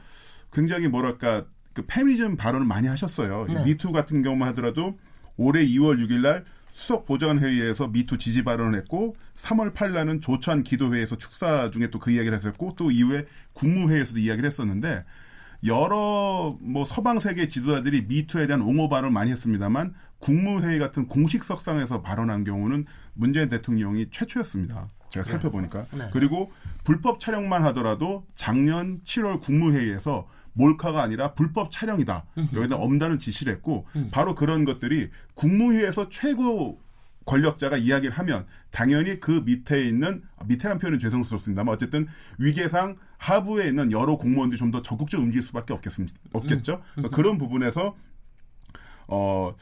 [0.53, 3.47] 굉장히 뭐랄까 그 페미니즘 발언을 많이 하셨어요.
[3.47, 3.63] 네.
[3.63, 4.97] 미투 같은 경우만 하더라도
[5.37, 10.63] 올해 2월 6일 날 수석 보좌관 회의에서 미투 지지 발언을 했고 3월 8일 날은 조천
[10.63, 15.05] 기도회에서 축사 중에 또 그 이야기를 했었고 또 이후에 국무회의에서도 이야기를 했었는데
[15.65, 22.01] 여러 뭐 서방 세계 지도자들이 미투에 대한 옹호 발언을 많이 했습니다만 국무회의 같은 공식 석상에서
[22.01, 24.87] 발언한 경우는 문재인 대통령이 최초였습니다.
[25.23, 25.85] 제가 살펴보니까.
[25.93, 26.09] 네.
[26.11, 26.51] 그리고
[26.83, 32.25] 불법 촬영만 하더라도 작년 7월 국무회의에서 몰카가 아니라 불법 촬영이다.
[32.53, 34.09] 여기다 엄다는 지시를 했고 음.
[34.11, 36.79] 바로 그런 것들이 국무회의에서 최고
[37.25, 42.07] 권력자가 이야기를 하면 당연히 그 밑에 있는 밑에란 표현은 죄송스럽습니다만 어쨌든
[42.37, 46.15] 위계상 하부에 있는 여러 공무원들이 좀 더 적극적으로 움직일 수밖에 없겠습니다.
[46.33, 46.73] 없겠죠.
[46.75, 46.81] 음.
[46.95, 47.95] 그래서 그런 부분에서
[49.07, 49.53] 어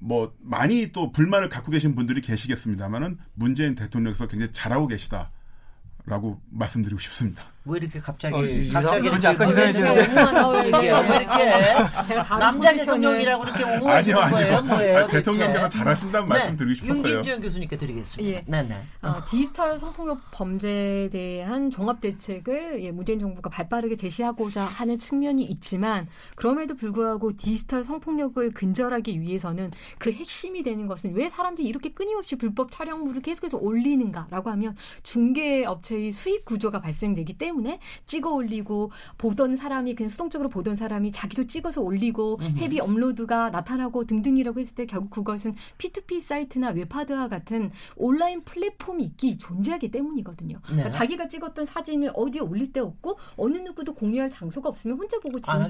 [0.00, 7.44] 뭐 많이 또 불만을 갖고 계신 분들이 계시겠습니다만은 문재인 대통령께서 굉장히 잘하고 계시다라고 말씀드리고 싶습니다.
[7.66, 10.02] 왜 이렇게 갑자기 어, 이- 갑자기 이상- 약간 왜 이상해지는데.
[10.68, 14.30] 이렇게 이렇게 다른 남자 대통령이라고 이렇게 옹호하시는.
[14.30, 14.62] 거예요?
[14.62, 14.96] 뭐예요?
[14.98, 15.12] 아니?
[15.12, 16.96] 대통령께서 잘하신다는 말씀 드리고 싶었어요.
[16.96, 18.30] 윤김지영 교수님께 드리겠습니다.
[18.38, 18.42] 예.
[18.46, 18.80] 네 네.
[19.02, 26.08] 어, 디지털 성폭력 범죄에 대한 종합 대책을 예, 문재인 정부가 발빠르게 제시하고자 하는 측면이 있지만
[26.36, 32.70] 그럼에도 불구하고 디지털 성폭력을 근절하기 위해서는 그 핵심이 되는 것은 왜 사람들이 이렇게 끊임없이 불법
[32.72, 37.49] 촬영물을 계속해서 올리는가라고 하면 중개 업체의 수익 구조가 발생되기 때문에
[38.06, 44.60] 찍어 올리고 보던 사람이 그냥 수동적으로 보던 사람이 자기도 찍어서 올리고 heavy uploader가 나타나고 등등이라고
[44.60, 50.60] 했을 때 결국 그것은 P2P 사이트나 웹하드와 같은 온라인 플랫폼이 있기 존재하기 때문이거든요.
[50.62, 50.90] 그러니까 네.
[50.90, 55.60] 자기가 찍었던 사진을 어디에 올릴 데 없고 어느 누구도 공유할 장소가 없으면 혼자 보고 되니까.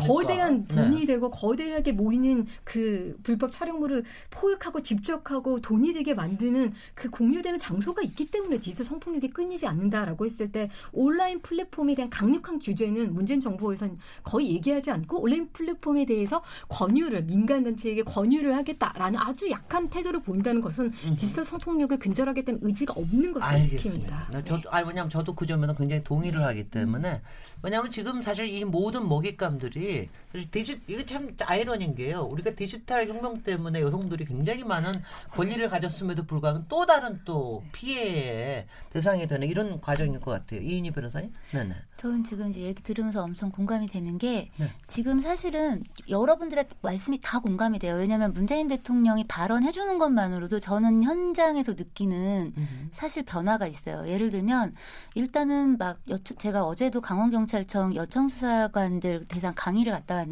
[0.00, 1.06] 거대한 돈이 네.
[1.06, 8.30] 되고 거대하게 모이는 그 불법 촬영물을 포획하고 집적하고 돈이 되게 만드는 그 공유되는 장소가 있기
[8.30, 14.50] 때문에 디지털 성폭력이 끊이지 않는다라고 했을 때 온라인 플랫폼에 대한 강력한 규제는 문재인 정부에서는 거의
[14.50, 20.92] 얘기하지 않고 온라인 플랫폼에 대해서 권유를 민간 단체에게 권유를 하겠다라는 아주 약한 태도를 보인다는 것은
[21.18, 24.28] 디지털 성폭력을 근절하겠다는 의지가 없는 것으로 알겠습니다.
[24.30, 27.22] 나 저도 아니 왜냐면 저도 그 점에는 굉장히 동의를 하기 때문에
[27.62, 32.28] 왜냐하면 지금 사실 이 모든 먹잇감들이 사실 디지 이게 참 아이러니인 게요.
[32.30, 34.92] 우리가 디지털 혁명 때문에 여성들이 굉장히 많은
[35.30, 40.60] 권리를 가졌음에도 불구하고 또 다른 또 피해의 대상이 되는 이런 과정인 것 같아요.
[40.60, 41.32] 이인희 변호사님.
[41.52, 41.74] 네네.
[41.96, 44.70] 저는 지금 이제 얘기 들으면서 엄청 공감이 되는 게 네.
[44.86, 47.94] 지금 사실은 여러분들의 말씀이 다 공감이 돼요.
[47.94, 52.52] 왜냐하면 문재인 대통령이 발언해 주는 것만으로도 저는 현장에서 느끼는
[52.92, 54.06] 사실 변화가 있어요.
[54.06, 54.74] 예를 들면
[55.14, 55.98] 일단은 막
[56.38, 60.25] 제가 어제도 강원경찰청 여청수사관들 대상 강의를 갔다 왔는데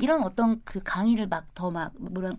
[0.00, 1.92] 이런 어떤 그 강의를 막더막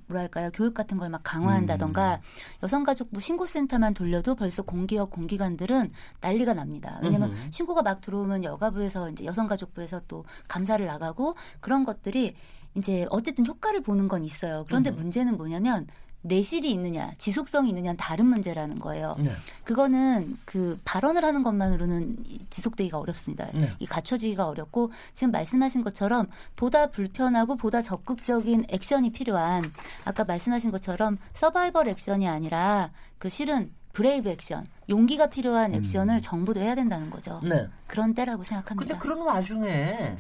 [0.07, 2.21] 뭐랄까요 교육 같은 걸 막 강화한다던가
[2.63, 6.99] 여성가족부 신고센터만 돌려도 벌써 공기업 공기관들은 난리가 납니다.
[7.03, 7.51] 왜냐면 음흠.
[7.51, 12.35] 신고가 막 들어오면 여가부에서 이제 여성가족부에서 또 감사를 나가고 그런 것들이
[12.75, 14.63] 이제 어쨌든 효과를 보는 건 있어요.
[14.67, 14.99] 그런데 음흠.
[15.01, 15.87] 문제는 뭐냐면
[16.23, 19.15] 내실이 있느냐, 지속성이 있느냐는 다른 문제라는 거예요.
[19.19, 19.31] 네.
[19.63, 23.47] 그거는 그 발언을 하는 것만으로는 이- 지속되기가 어렵습니다.
[23.53, 23.71] 네.
[23.79, 29.71] 이 갖춰지기가 어렵고 지금 말씀하신 것처럼 보다 불편하고 보다 적극적인 액션이 필요한
[30.05, 36.75] 아까 말씀하신 것처럼 survival action이 아니라 그 실은 brave action, 용기가 필요한 액션을 정부도 해야
[36.75, 37.41] 된다는 거죠.
[37.43, 37.67] 네.
[37.87, 38.93] 그런 때라고 생각합니다.
[38.93, 40.15] 근데 그런 와중에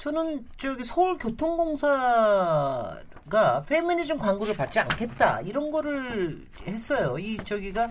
[0.00, 2.96] 저는 저기 서울교통공사가
[3.68, 7.18] 페미니즘 광고를 받지 않겠다 이런 거를 했어요.
[7.18, 7.88] 이 저기가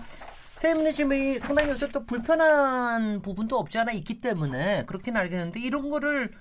[0.58, 6.32] 페미니즘이 상당히 요새 또 불편한 부분도 없지 않아 있기 때문에 그렇긴 알겠는데 이런 거를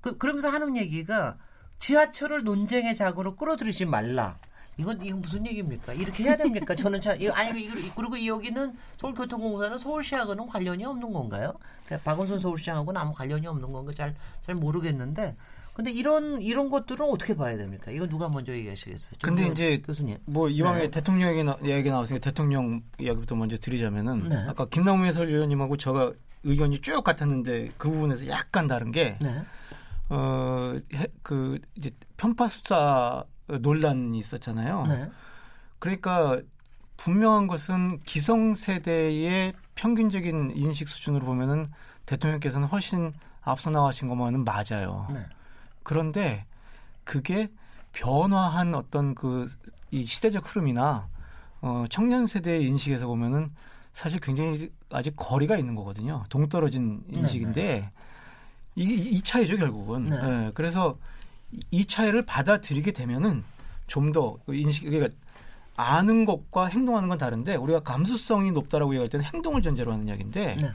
[0.00, 1.36] 그, 그러면서 하는 얘기가
[1.78, 4.38] 지하철을 논쟁의 자구로 끌어들이지 말라.
[4.76, 5.92] 이건 이건 무슨 얘기입니까?
[5.92, 6.74] 이렇게 해야 됩니까?
[6.74, 11.54] 저는 참 이거 아니 이거 그리고 여기는 서울교통공사는 서울시하고는 관련이 없는 건가요?
[11.86, 15.36] 그러니까 박원순 서울시장하고는 아무 관련이 없는 건가 잘 잘 모르겠는데
[15.74, 17.90] 근데 이런 이런 것들은 어떻게 봐야 됩니까?
[17.90, 19.12] 이거 누가 먼저 얘기하시겠어요?
[19.22, 20.18] 근데 이제 교수님.
[20.24, 20.90] 뭐 이왕에 네.
[20.90, 24.36] 대통령 얘기, 나, 얘기 나왔으니까 대통령 이야기부터 먼저 드리자면은 네.
[24.48, 26.12] 아까 김남우 해설위원님하고 제가
[26.44, 29.42] 의견이 쭉 같았는데 그 부분에서 약간 다른 게 네.
[30.10, 34.86] 어, 해- 그 이제 편파 수사 논란이 있었잖아요.
[34.86, 35.10] 네.
[35.78, 36.40] 그러니까
[36.96, 41.66] 분명한 것은 기성세대의 평균적인 인식 수준으로 보면은
[42.06, 45.06] 대통령께서는 훨씬 앞서 나가신 것만은 맞아요.
[45.12, 45.26] 네.
[45.82, 46.46] 그런데
[47.04, 47.48] 그게
[47.92, 49.46] 변화한 어떤 그
[49.90, 51.06] 이 시대적 흐름이나
[51.60, 53.52] 어, 청년 세대의 인식에서 보면은
[53.92, 56.24] 사실 굉장히 아직 거리가 있는 거거든요.
[56.30, 57.92] 동떨어진 인식인데
[58.74, 60.02] 이게 이- 이 차이죠 결국은.
[60.04, 60.16] 네.
[60.16, 60.98] 예, 그래서
[61.52, 63.44] 이- 이 차이를 받아들이게 되면은
[63.86, 65.14] 좀 더 인식 그러니까
[65.76, 70.70] 아는 것과 행동하는 건 다른데 우리가 감수성이 높다라고 얘기할 때는 행동을 전제로 하는 이야기인데 네.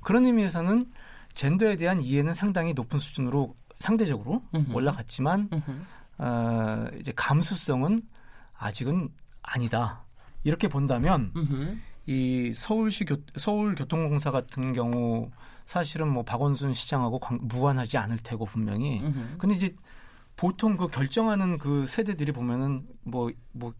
[0.00, 0.90] 그런 의미에서는
[1.34, 4.72] 젠더에 대한 이해는 상당히 높은 수준으로 상대적으로 음흠.
[4.72, 5.70] 올라갔지만 음흠.
[6.18, 8.00] 어, 이제 감수성은
[8.56, 9.08] 아직은
[9.42, 10.04] 아니다.
[10.44, 11.76] 이렇게 본다면 음흠.
[12.06, 15.30] 이 서울시 교, 서울교통공사 같은 경우
[15.66, 19.00] 사실은 뭐 박원순 시장하고 관- 무관하지 않을 테고 분명히.
[19.38, 19.74] 근데 이제
[20.36, 23.72] 보통 그 결정하는 그 세대들이 보면은 뭐뭐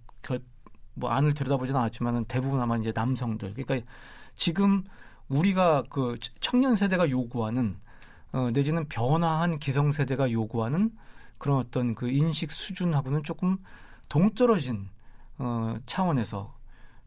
[0.94, 3.54] 뭐 안을 들여다보지는 않았지만은 대부분 아마 이제 남성들.
[3.54, 3.90] 그러니까
[4.36, 4.84] 지금
[5.28, 7.76] 우리가 그 청년 세대가 요구하는
[8.32, 10.90] 어, 내지는 변화한 기성 세대가 요구하는
[11.38, 13.58] 그런 어떤 그 인식 수준하고는 조금
[14.08, 14.88] 동떨어진
[15.38, 16.54] 어, 차원에서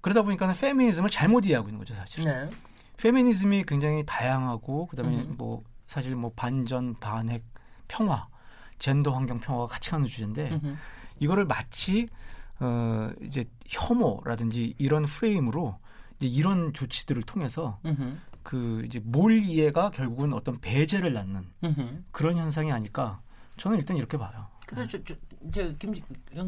[0.01, 2.23] 그러다 보니까는 페미니즘을 잘못 이해하고 있는 거죠 사실.
[2.23, 2.49] 네.
[2.97, 5.35] 페미니즘이 굉장히 다양하고 그다음에 음.
[5.37, 7.43] 뭐 사실 뭐 반전, 반핵,
[7.87, 8.27] 평화,
[8.79, 10.75] 젠더 환경 평화가 같이 가는 주제인데 음흠.
[11.19, 12.07] 이거를 마치
[12.59, 15.77] 어 이제 혐오라든지 이런 프레임으로
[16.19, 18.17] 이제 이런 조치들을 통해서 음흠.
[18.43, 22.03] 그 이제 몰 이해가 결국은 어떤 배제를 낳는 음흠.
[22.11, 23.21] 그런 현상이 아닐까
[23.57, 24.47] 저는 일단 이렇게 봐요.
[24.65, 25.15] 그래서 저, 저,
[25.51, 25.93] 저 김,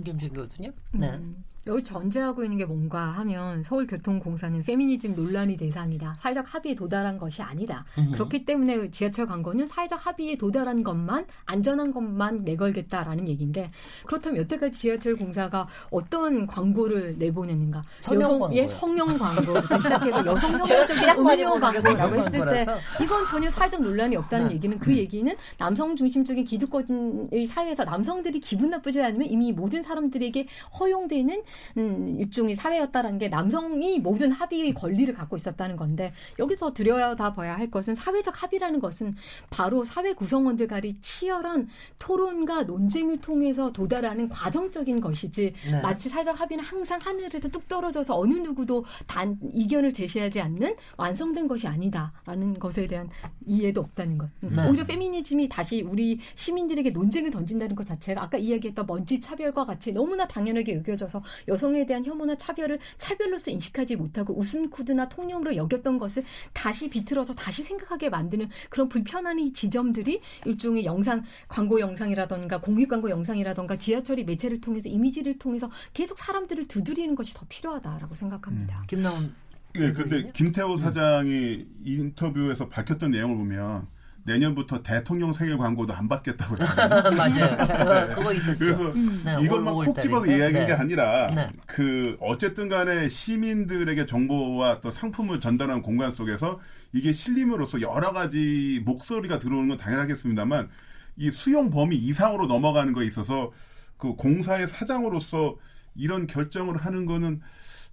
[0.03, 0.73] 김진 교수님?
[0.91, 1.09] 네.
[1.09, 6.15] 음, 여기 전제하고 있는 게 뭔가 하면 서울교통공사는 페미니즘 논란이 대상이다.
[6.19, 7.85] 사회적 합의에 도달한 것이 아니다.
[7.97, 8.11] 음흠.
[8.13, 13.69] 그렇기 때문에 지하철 광고는 사회적 합의에 도달한 것만 안전한 것만 내걸겠다라는 얘기인데
[14.07, 17.83] 그렇다면 여태까지 지하철 공사가 어떤 광고를 내보냈는가?
[17.99, 18.57] 성형 광고요.
[18.59, 22.65] 예, 성형 광고부터 시작해서 여성 제가 혐오적인 가장 많이 음료 광고라고 했을 때.
[23.03, 24.55] 이건 전혀 사회적 논란이 없다는 네.
[24.55, 30.47] 얘기는 그 얘기는 남성 중심적인 기득권의 사회에서 남성들이 기분 나쁘지 않으면 이미 모든 사람들에게
[30.79, 31.43] 허용되는
[31.77, 37.69] 음, 일종의 사회였다라는 게 남성이 모든 합의의 권리를 갖고 있었다는 건데 여기서 들여다 봐야 할
[37.71, 39.15] 것은 사회적 합의라는 것은
[39.49, 45.81] 바로 사회 구성원들 간의 치열한 토론과 논쟁을 통해서 도달하는 과정적인 것이지 네.
[45.81, 51.67] 마치 사회적 합의는 항상 하늘에서 뚝 떨어져서 어느 누구도 단 이견을 제시하지 않는 완성된 것이
[51.67, 53.09] 아니다라는 것에 대한
[53.45, 54.29] 이해도 없다는 것.
[54.43, 54.53] 음.
[54.55, 54.67] 네.
[54.67, 60.27] 오히려 페미니즘이 다시 우리 시민들에게 논쟁을 던진다는 것 자체가 아까 이야기했던 먼지 차별과 같이 너무나
[60.27, 66.23] 당연하게 여겨져서 여성에 대한 혐오나 차별을 차별로서 인식하지 못하고 웃음 코드나 통념으로 여겼던 것을
[66.53, 73.09] 다시 비틀어서 다시 생각하게 만드는 그런 불편한 이 지점들이 일종의 영상 광고 영상이라던가 공익 광고
[73.09, 78.83] 영상이라던가 지하철이 매체를 통해서 이미지를 통해서 계속 사람들을 두드리는 것이 더 필요하다라고 생각합니다.
[78.87, 79.33] 김나온
[79.75, 83.87] 예, 근데 김태호 사장이 인터뷰에서 밝혔던 내용을 보면
[84.33, 87.17] 내년부터 대통령 생일 광고도 안 받겠다고 했거든요.
[87.17, 87.57] 맞아요.
[87.65, 88.59] 자, 그거 있었죠.
[88.59, 90.27] 그래서 네, 이것만 올- 콕 집어서.
[90.27, 90.73] 이야기한 게 네.
[90.73, 91.49] 아니라 네.
[91.65, 96.59] 그 어쨌든 간에 시민들에게 정보와 또 상품을 전달하는 공간 속에서
[96.93, 100.69] 이게 실림으로써 여러 가지 목소리가 들어오는 건 당연하겠습니다만
[101.17, 103.51] 이 수용 범위 이상으로 넘어가는 거에 있어서
[103.97, 105.57] 그 공사의 사장으로서
[105.95, 107.41] 이런 결정을 하는 거는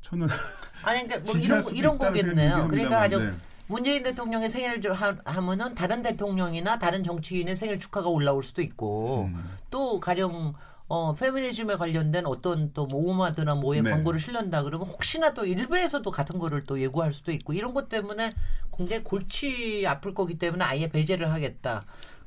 [0.02, 0.28] 저는
[0.82, 2.68] 아니 그러니까 뭐 이런 거- 이런 거겠네요.
[2.68, 3.32] 그러니까 아주 네.
[3.68, 9.56] 문재인 대통령의 생일을 하- 하면은 다른 대통령이나 다른 정치인의 생일 축하가 올라올 수도 있고 음.
[9.70, 10.54] 또 가령
[10.88, 13.90] 어 페미니즘에 관련된 어떤 또뭐 오마드나 뭐의 네.
[13.90, 18.32] 광고를 실는다 그러면 혹시나 또 일부에서도 같은 거를 또 예고할 수도 있고 이런 것 때문에
[18.76, 21.82] 굉장히 골치 아플 거기 때문에 아예 배제를 하겠다.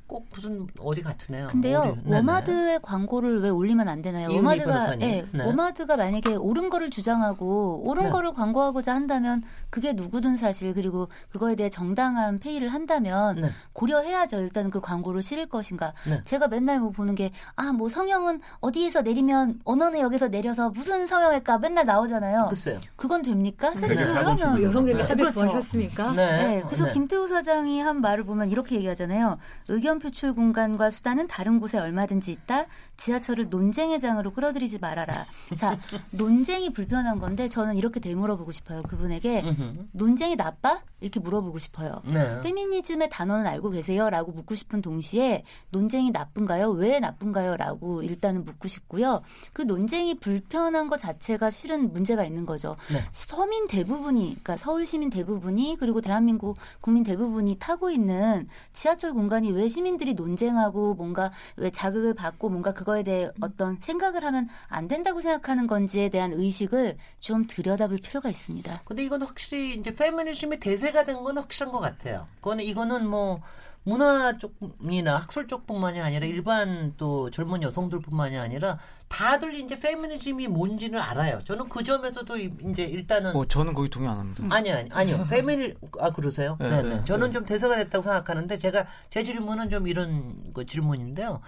[0.09, 1.47] 꼭 무슨 어디 같으네요.
[1.47, 2.15] 근데요, 어디- 네네.
[2.17, 4.27] 워마드의 광고를 왜 올리면 안 되나요?
[4.33, 4.99] 워마드가.
[5.01, 5.45] 예, 네.
[5.45, 8.09] 워마드가 만약에 옳은 거를 주장하고 옳은 네.
[8.09, 13.49] 거를 광고하고자 한다면 그게 누구든 사실 그리고 그거에 대해 정당한 pay를 한다면 네.
[13.73, 14.39] 고려해야죠.
[14.39, 15.93] 일단 그 광고를 실을 것인가.
[16.07, 16.21] 네.
[16.23, 21.59] 제가 맨날 뭐 보는 게 아 뭐 성형은 어디에서 내리면 어느 역에서 내려서 무슨 성형외과
[21.59, 22.47] 맨날 나오잖아요.
[22.49, 22.79] 글쎄요.
[22.95, 23.71] 그건 됩니까?
[23.79, 24.65] 사실 그러면 네.
[25.03, 25.41] 합의 그렇죠.
[25.41, 26.13] 구하셨습니까?
[26.13, 26.93] 네, 그래서 네.
[26.93, 29.37] 김태우 사장이 한 말을 보면 이렇게 얘기하잖아요.
[29.67, 32.65] 의견 표출 공간과 수단은 다른 곳에 얼마든지 있다.
[32.97, 35.25] 지하철을 논쟁의 장으로 끌어들이지 말아라.
[35.55, 35.77] 자,
[36.11, 38.81] 논쟁이 불편한 건데 저는 이렇게 되물어보고 싶어요.
[38.83, 39.43] 그분에게.
[39.91, 40.81] 논쟁이 나빠?
[41.01, 42.01] 이렇게 물어보고 싶어요.
[42.05, 42.41] 네.
[42.41, 44.09] 페미니즘의 단어는 알고 계세요?
[44.09, 46.71] 라고 묻고 싶은 동시에 논쟁이 나쁜가요?
[46.71, 47.55] 왜 나쁜가요?
[47.55, 49.21] 라고 일단은 묻고 싶고요.
[49.53, 52.75] 그 논쟁이 불편한 것 자체가 실은 문제가 있는 거죠.
[52.91, 53.01] 네.
[53.13, 59.69] 서민 대부분이, 그러니까 서울 시민 대부분이 그리고 대한민국 국민 대부분이 타고 있는 지하철 공간이 왜
[59.89, 65.65] 시민들이 논쟁하고 뭔가 왜 자극을 받고 뭔가 그거에 대해 어떤 생각을 하면 안 된다고 생각하는
[65.67, 68.81] 건지에 대한 의식을 좀 들여다볼 필요가 있습니다.
[68.85, 72.27] 근데 이건 확실히 이제 페미니즘의 대세가 된 건 확실한 것 같아요.
[72.35, 73.41] 그거는 이거는 뭐
[73.83, 78.79] 문화 쪽이나 학술 쪽뿐만이 아니라 일반 또 젊은 여성들뿐만이 아니라
[79.09, 81.43] 다들 이제 페미니즘이 뭔지를 알아요.
[81.43, 84.43] 저는 그 점에서도 이- 이제 일단은 어, 저는 거기 동의 안 합니다.
[84.51, 86.55] 아니 아니 아니요 페미니 아 그러세요?
[86.59, 86.99] 네, 네, 네, 네.
[87.05, 87.33] 저는 네.
[87.33, 91.41] 좀 대세가 됐다고 생각하는데 제가 제 질문은 좀 이런 거 질문인데요.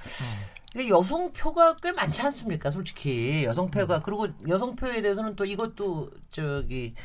[0.76, 2.72] 이게 여성표가 꽤 많지 않습니까?
[2.72, 6.96] 솔직히 여성표가 그리고 여성표에 대해서는 또 이것도 저기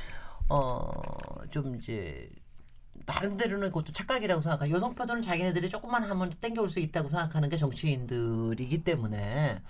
[0.49, 2.31] 어좀 이제
[3.05, 9.61] 나름대로는 그것도 착각이라고 생각하고 여성표들은 자기네들이 조금만 하면 땡겨올 수 있다고 생각하는 게 정치인들이기 때문에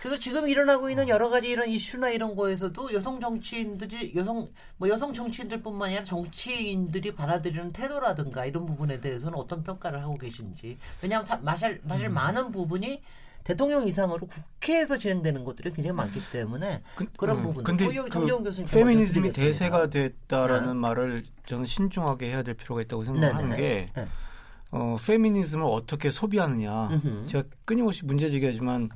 [0.00, 5.12] 그래서 지금 일어나고 있는 여러 가지 이런 이슈나 이런 거에서도 여성 정치인들이 여성 뭐 여성
[5.12, 11.80] 정치인들뿐만 아니라 정치인들이 받아들이는 태도라든가 이런 부분에 대해서는 어떤 평가를 하고 계신지 왜냐하면 사, 사실,
[11.88, 13.02] 사실 많은 부분이
[13.42, 18.42] 대통령 이상으로 국회에서 진행되는 것들이 굉장히 많기 때문에 그, 런 음, 부분 근데 그, 그
[18.42, 20.74] 교수님 페미니즘이 대세가 됐다라는 네.
[20.74, 23.56] 말을 저는 신중하게 해야 될 필요가 있다고 생각하는 네네네.
[23.56, 24.08] 게 네.
[24.72, 26.88] 어, 페미니즘을 어떻게 소비하느냐.
[26.88, 27.26] 음흠.
[27.28, 28.90] 제가 끊임없이 문제제기하지만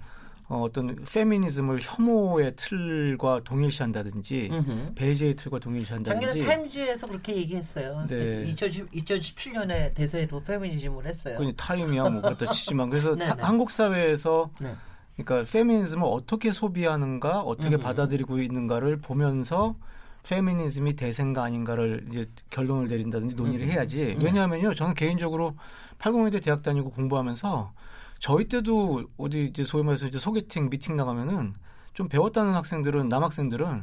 [0.50, 4.94] 어, 어떤 페미니즘을 혐오의 틀과 동일시한다든지 음흠.
[4.96, 8.04] 배제의 틀과 동일시한다든지 작년에 타임즈에서 그렇게 얘기했어요.
[8.08, 8.44] 네.
[8.48, 11.38] 2010, 2017년에 대세로 페미니즘을 했어요.
[11.38, 13.14] 그건 타임이야 뭐 그렇다 치지만 그래서.
[13.22, 14.74] 하- 한국 사회에서 네.
[15.16, 17.84] 그러니까 페미니즘을 어떻게 소비하는가, 어떻게 음흠.
[17.84, 19.76] 받아들이고 있는가를 보면서
[20.24, 23.70] 페미니즘이 대세인가 아닌가를 이제 결론을 내린다든지 논의를 음.
[23.70, 24.16] 해야지.
[24.18, 24.26] 네.
[24.26, 25.54] 왜냐하면요, 저는 개인적으로
[26.00, 27.72] 80년대 대학 다니고 공부하면서
[28.20, 31.54] 저희 때도 어디 이제 소위 말해서 이제 소개팅 미팅 나가면은
[31.94, 33.82] 좀 배웠다는 학생들은 남학생들은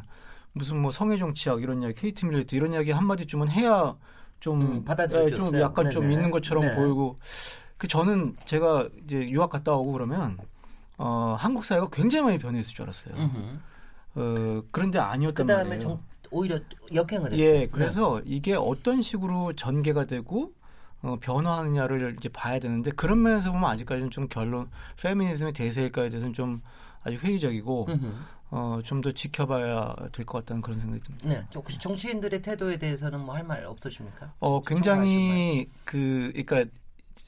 [0.53, 3.95] 무슨 뭐 성애 정치학 이런 이야기, 케이트 밀레트 이런 이야기 한 마디쯤은 해야
[4.39, 5.47] 좀, 음, 받아들여졌어요.
[5.47, 6.13] 예, 좀 약간 좀 네네.
[6.13, 6.75] 있는 것처럼 네.
[6.75, 7.15] 보이고
[7.77, 10.37] 그 저는 제가 이제 유학 갔다 오고 그러면
[10.97, 13.15] 어, 한국 사회가 굉장히 많이 변했을 줄 알았어요.
[13.15, 13.59] 음흠.
[14.15, 15.79] 어, 그런데 아니었단 그 다음에 말이에요.
[15.81, 16.59] 정- 오히려
[16.93, 17.45] 역행을 했어요.
[17.45, 20.53] 예, 그래서 이게 어떤 식으로 전개가 되고
[21.01, 24.69] 어, 변화하느냐를 이제 봐야 되는데 그런 면에서 보면 아직까지는 좀 결론
[25.01, 26.61] 페미니즘의 대세일까에 대해서는 좀
[27.03, 27.87] 아주 회의적이고.
[28.49, 31.27] 어, 좀 더 지켜봐야 될 것 같다는 그런 생각이 듭니다.
[31.27, 34.31] 네, 저 혹시 정치인들의 태도에 대해서는 뭐 할 말 없으십니까?
[34.39, 36.63] 어, 굉장히 그 그러니까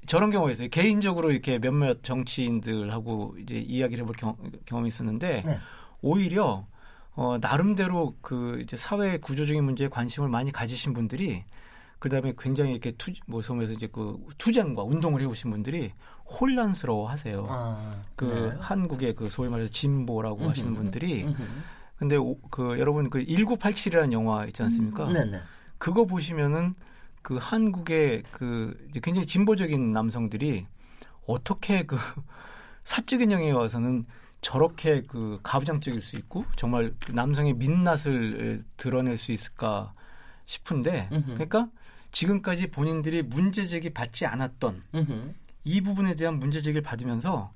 [0.05, 0.69] 저런 경우가 있어요.
[0.69, 5.59] 개인적으로 이렇게 몇몇 정치인들하고 이제 이야기를 해볼 경, 경험이 있었는데 네.
[6.01, 6.65] 오히려
[7.15, 11.43] 어, 나름대로 그 이제 사회 구조적인 문제에 관심을 많이 가지신 분들이
[11.99, 15.91] 그다음에 굉장히 이렇게 투, 뭐 소면서 이제 그 투쟁과 운동을 해오신 분들이
[16.39, 17.47] 혼란스러워하세요.
[17.49, 18.57] 아, 그 네.
[18.59, 20.77] 한국의 그 소위 말해서 진보라고 하시는 음흠.
[20.81, 21.43] 분들이 음흠.
[21.97, 25.11] 근데 오, 그 여러분 그 1987이라는 영화 있지 않습니까?
[25.11, 25.41] 네네.
[25.77, 26.73] 그거 보시면은
[27.21, 30.65] 그 한국의 그 이제 굉장히 진보적인 남성들이
[31.27, 31.97] 어떻게 그
[32.85, 34.05] 사적 인형에 와서는
[34.41, 39.93] 저렇게 그 가부장적일 수 있고 정말 그 남성의 민낯을 드러낼 수 있을까
[40.45, 41.33] 싶은데 음흠.
[41.33, 41.69] 그러니까
[42.11, 45.33] 지금까지 본인들이 문제 제기 받지 않았던 음흠.
[45.63, 47.51] 이 부분에 대한 문제 제기를 받으면서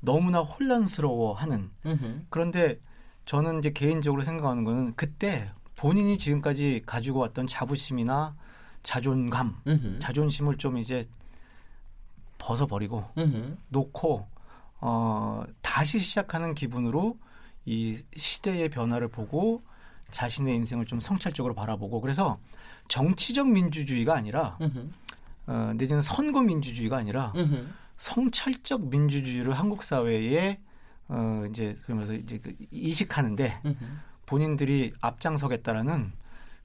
[0.00, 2.20] 너무나 혼란스러워하는 음흠.
[2.28, 2.78] 그런데
[3.24, 8.36] 저는 이제 개인적으로 생각하는 거는 그때 본인이 지금까지 가지고 왔던 자부심이나
[8.82, 9.98] 자존감, 음흠.
[9.98, 11.04] 자존심을 좀 이제
[12.38, 13.04] 벗어버리고.
[13.68, 14.26] 놓고
[14.80, 17.18] 어, 다시 시작하는 기분으로
[17.64, 19.62] 이 시대의 변화를 보고
[20.10, 22.38] 자신의 인생을 좀 성찰적으로 바라보고 그래서
[22.88, 24.90] 정치적 민주주의가 아니라 음흠.
[25.46, 27.66] 어, 내지는 선거 민주주의가 아니라 음흠.
[27.96, 30.60] 성찰적 민주주의를 한국 사회에
[31.08, 33.84] 어, 이제 그러면서 이제 그 이식하는데 음흠.
[34.26, 36.12] 본인들이 앞장서겠다라는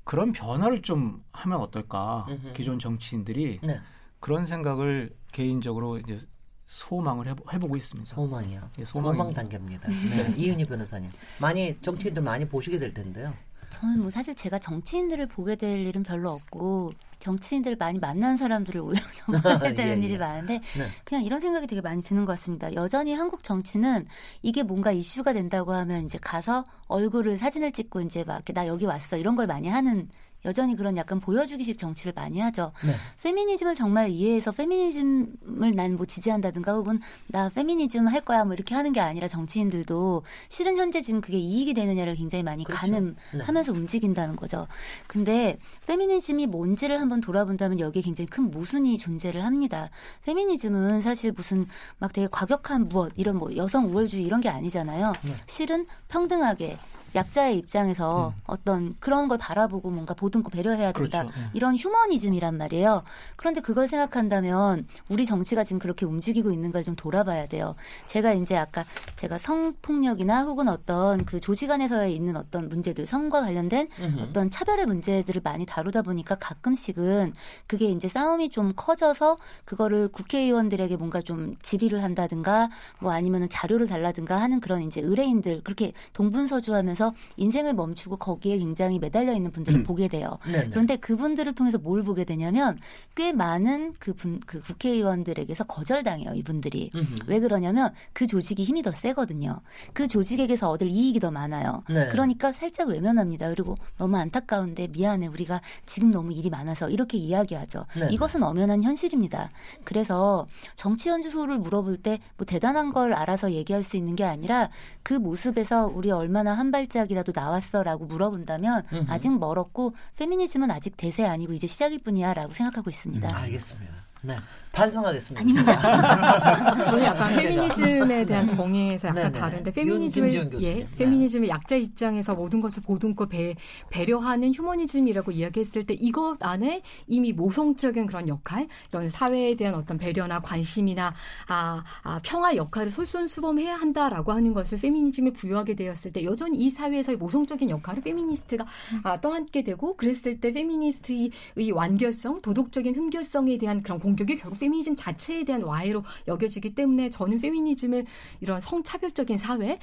[0.03, 2.25] 그런 변화를 좀 하면 어떨까.
[2.55, 3.79] 기존 정치인들이 네.
[4.19, 6.17] 그런 생각을 개인적으로 이제
[6.65, 8.09] 소망을 해보, 해보고 있습니다.
[8.09, 8.69] 소망이요.
[8.79, 9.31] 예, 소망.
[9.31, 9.87] 단계입니다.
[9.89, 10.35] 네.
[10.37, 11.09] 이은희 변호사님.
[11.39, 13.33] 많이 정치인들 많이 보시게 될 텐데요.
[13.69, 19.01] 저는 뭐 사실 제가 정치인들을 보게 될 일은 별로 없고 정치인들을 많이 만난 사람들을 오히려
[19.15, 20.17] 좀 보게 되는 예, 일이 예.
[20.17, 20.87] 많은데 네.
[21.03, 22.73] 그냥 이런 생각이 되게 많이 드는 것 같습니다.
[22.73, 24.07] 여전히 한국 정치는
[24.41, 29.15] 이게 뭔가 이슈가 된다고 하면 이제 가서 얼굴을 사진을 찍고 이제 막 나 여기 왔어
[29.17, 30.09] 이런 걸 많이 하는
[30.45, 32.71] 여전히 그런 약간 보여주기식 정치를 많이 하죠.
[32.85, 32.93] 네.
[33.23, 38.93] 페미니즘을 정말 이해해서 페미니즘을 난 뭐 지지한다든가 혹은 나 페미니즘 할 거야 뭐 이렇게 하는
[38.93, 42.79] 게 아니라 정치인들도 실은 현재 지금 그게 이익이 되느냐를 굉장히 많이 그렇죠.
[42.81, 44.67] 가늠하면서 움직인다는 거죠.
[45.07, 49.89] 근데 페미니즘이 뭔지를 한번 돌아본다면 여기에 굉장히 큰 모순이 존재를 합니다.
[50.23, 51.65] 페미니즘은 사실 무슨
[51.97, 55.11] 막 되게 과격한 무엇 이런 뭐 여성 우월주의 이런 게 아니잖아요.
[55.25, 55.33] 네.
[55.47, 56.77] 실은 평등하게
[57.15, 61.23] 약자의 입장에서 어떤 그런 걸 바라보고 뭔가 보듬고 배려해야 된다.
[61.23, 61.39] 그렇죠.
[61.39, 61.49] 예.
[61.53, 63.03] 이런 휴머니즘이란 말이에요.
[63.35, 67.75] 그런데 그걸 생각한다면 우리 정치가 지금 그렇게 움직이고 있는가 좀 돌아봐야 돼요.
[68.07, 68.85] 제가 이제 아까
[69.15, 74.21] 제가 성폭력이나 혹은 어떤 그 조직 안에서 있는 어떤 문제들, 성과 관련된 음흠.
[74.21, 77.33] 어떤 차별의 문제들을 많이 다루다 보니까 가끔씩은
[77.67, 84.39] 그게 이제 싸움이 좀 커져서 그거를 국회의원들에게 뭔가 좀 질의를 한다든가 뭐 아니면은 자료를 달라든가
[84.39, 86.98] 하는 그런 이제 의뢰인들 그렇게 동분서주하면서
[87.37, 89.83] 인생을 멈추고 거기에 굉장히 매달려 있는 분들을 음.
[89.83, 90.37] 보게 돼요.
[90.45, 90.69] 네네.
[90.69, 92.77] 그런데 그분들을 통해서 뭘 보게 되냐면
[93.15, 96.91] 꽤 많은 그, 분, 그 국회의원들에게서 거절당해요, 이분들이.
[96.95, 97.15] 음흠.
[97.27, 99.59] 왜 그러냐면 그 조직이 힘이 더 세거든요.
[99.93, 101.83] 그 조직에게서 얻을 이익이 더 많아요.
[101.89, 102.07] 네.
[102.09, 103.49] 그러니까 살짝 외면합니다.
[103.49, 105.27] 그리고 너무 안타까운데 미안해.
[105.27, 107.85] 우리가 지금 너무 일이 많아서 이렇게 이야기하죠.
[107.97, 108.07] 네.
[108.11, 109.51] 이것은 엄연한 현실입니다.
[109.83, 114.69] 그래서 정치 연주소를 물어볼 때 뭐 대단한 걸 알아서 얘기할 수 있는 게 아니라
[115.03, 119.11] 그 모습에서 우리 얼마나 한발 짝이라도 나왔어라고 물어본다면 음흠.
[119.11, 123.27] 아직 멀었고 페미니즘은 아직 대세 아니고 이제 시작일 뿐이야라고 생각하고 있습니다.
[123.27, 123.93] 음, 알겠습니다.
[124.21, 124.35] 네.
[124.71, 125.43] 반성하겠습니다.
[126.85, 129.39] 저는 약간 페미니즘에 대한 정의에서 약간 네네.
[129.39, 130.61] 다른데 윤- 페미니즘을.
[130.61, 130.87] 예, 네.
[130.97, 133.55] 페미니즘을 약자 입장에서 모든 것을 보듬고 배,
[133.89, 140.39] 배려하는 휴머니즘이라고 이야기했을 때 이것 안에 이미 모성적인 그런 역할, 이런 사회에 대한 어떤 배려나
[140.39, 141.13] 관심이나
[141.47, 147.17] 아, 아, 평화 역할을 솔선수범해야 한다라고 하는 것을 페미니즘에 부여하게 되었을 때 여전히 이 사회에서의
[147.17, 148.65] 모성적인 역할을 페미니스트가
[149.03, 151.31] 아, 떠안게 되고 그랬을 때 페미니스트의
[151.73, 158.05] 완결성, 도덕적인 흠결성에 대한 그런 공격이 결국 페미니즘 자체에 대한 와해로 여겨지기 때문에 저는 페미니즘을
[158.41, 159.79] 이런 성차별적인 사회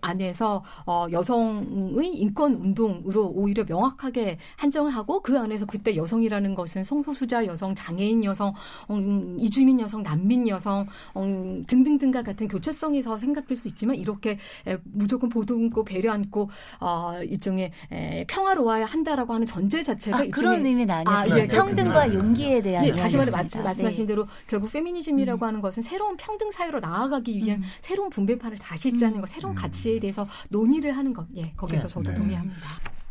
[0.00, 7.46] 안에서 어, 여성의 인권 운동으로 오히려 명확하게 한정을 하고 그 안에서 그때 여성이라는 것은 성소수자
[7.46, 8.54] 여성, 장애인 여성,
[8.90, 15.28] 음, 이주민 여성, 난민 여성 음, 등등등과 같은 교체성에서 생각될 수 있지만 이렇게 에, 무조건
[15.28, 16.50] 보듬고 배려 않고
[16.80, 21.34] 어, 일종의 에, 평화로워야 한다라고 하는 전제 자체가 아, 그런 의미는 아니었어요.
[21.34, 22.14] 아, 예, 평등과 네.
[22.14, 24.12] 용기에 대한 예, 다시 말해 말씀, 말씀하신 네.
[24.18, 25.46] 대로 결국 페미니즘이라고 음.
[25.46, 27.64] 하는 것은 새로운 평등 사회로 나아가기 위한 음.
[27.82, 29.60] 새로운 분배판을 다시 짜는 것, 새로운 음.
[29.60, 31.94] 가치에 대해서 논의를 하는 것, 예, 거기서 네.
[31.94, 32.16] 저도 네.
[32.16, 32.60] 동의합니다.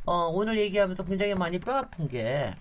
[0.05, 2.53] 어, 오늘 얘기하면서 굉장히 많이 뼈 아픈 게,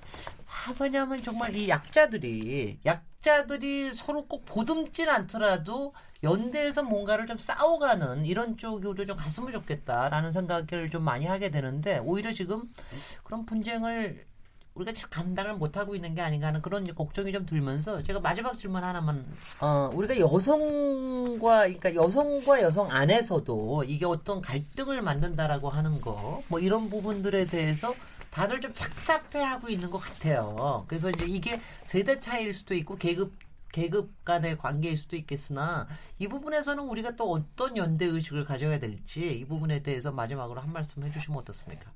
[0.47, 8.57] 아, 왜냐하면 정말 이 약자들이, 약자들이 서로 꼭 보듬진 않더라도 연대에서 뭔가를 좀 싸워가는 이런
[8.57, 12.63] 쪽으로 좀 갔으면 좋겠다라는 생각을 좀 많이 하게 되는데, 오히려 지금
[13.23, 14.27] 그런 분쟁을
[14.77, 18.85] 우리가 잘 감당을 못하고 있는 게 아닌가 하는 그런 걱정이 좀 들면서 제가 마지막 질문
[18.85, 19.24] 하나만
[19.61, 26.89] 어, 우리가 여성과 그러니까 여성과 여성 안에서도 이게 어떤 갈등을 만든다라고 하는 거 뭐 이런
[26.91, 27.95] 부분들에 대해서
[28.31, 30.85] 다들 좀 착잡해하고 있는 것 같아요.
[30.87, 33.33] 그래서 이제 이게 세대 차이일 수도 있고 계급
[33.72, 35.87] 계급 간의 관계일 수도 있겠으나
[36.18, 41.03] 이 부분에서는 우리가 또 어떤 연대 의식을 가져야 될지 이 부분에 대해서 마지막으로 한 말씀
[41.03, 41.91] 해주시면 어떻습니까?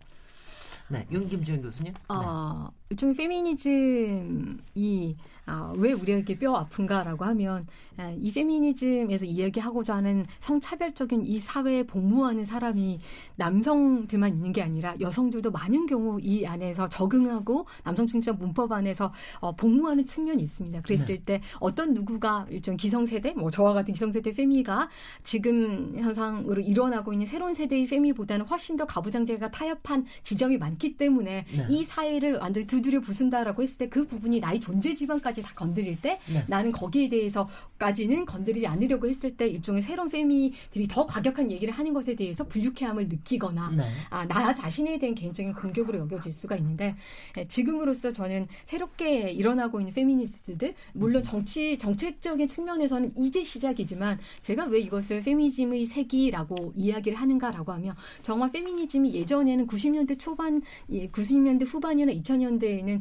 [0.91, 1.95] 네, 윤김지은 교수님.
[2.09, 2.77] 어, 네.
[2.91, 5.17] 일종의 페미니즘이
[5.51, 12.47] 아, 왜 우리에게 뼈 아픈가라고 하면 아, 이 페미니즘에서 이야기하고자 하는 성차별적인 이 사회에 복무하는
[12.47, 13.01] 사람이
[13.37, 19.55] 남성들만 있는 게 아니라 여성들도 많은 경우 이 안에서 적응하고 남성 중심 문법 안에서 어,
[19.55, 20.83] 복무하는 측면이 있습니다.
[20.83, 21.25] 그랬을 네.
[21.25, 24.89] 때 어떤 누구가 일종 기성세대, 뭐 저와 같은 기성세대 페미가
[25.23, 31.67] 지금 현상으로 일어나고 있는 새로운 세대의 페미보다는 훨씬 더 가부장제가 타협한 지점이 많기 때문에 네.
[31.69, 36.01] 이 사회를 완전히 두드려 부순다라고 했을 때 그 부분이 나의 존재 지방까지 것까지 다 건드릴
[36.01, 36.45] 때 네.
[36.49, 42.15] 나는 거기에 대해서까지는 건드리지 않으려고 했을 때 일종의 새로운 페미들이 더 과격한 얘기를 하는 것에
[42.15, 43.85] 대해서 불쾌함을 느끼거나 네.
[44.11, 46.95] 아, 나 자신에 대한 개인적인 공격으로 여겨질 수가 있는데
[47.37, 54.81] 예, 지금으로서 저는 새롭게 일어나고 있는 페미니스트들 물론 정치 정책적인 측면에서는 이제 시작이지만 제가 왜
[54.81, 63.01] 이것을 페미니즘의 세기라고 이야기를 하는가라고 하면 정말 페미니즘이 예전에는 90년대 초반 90년대 후반이나 2000년대에는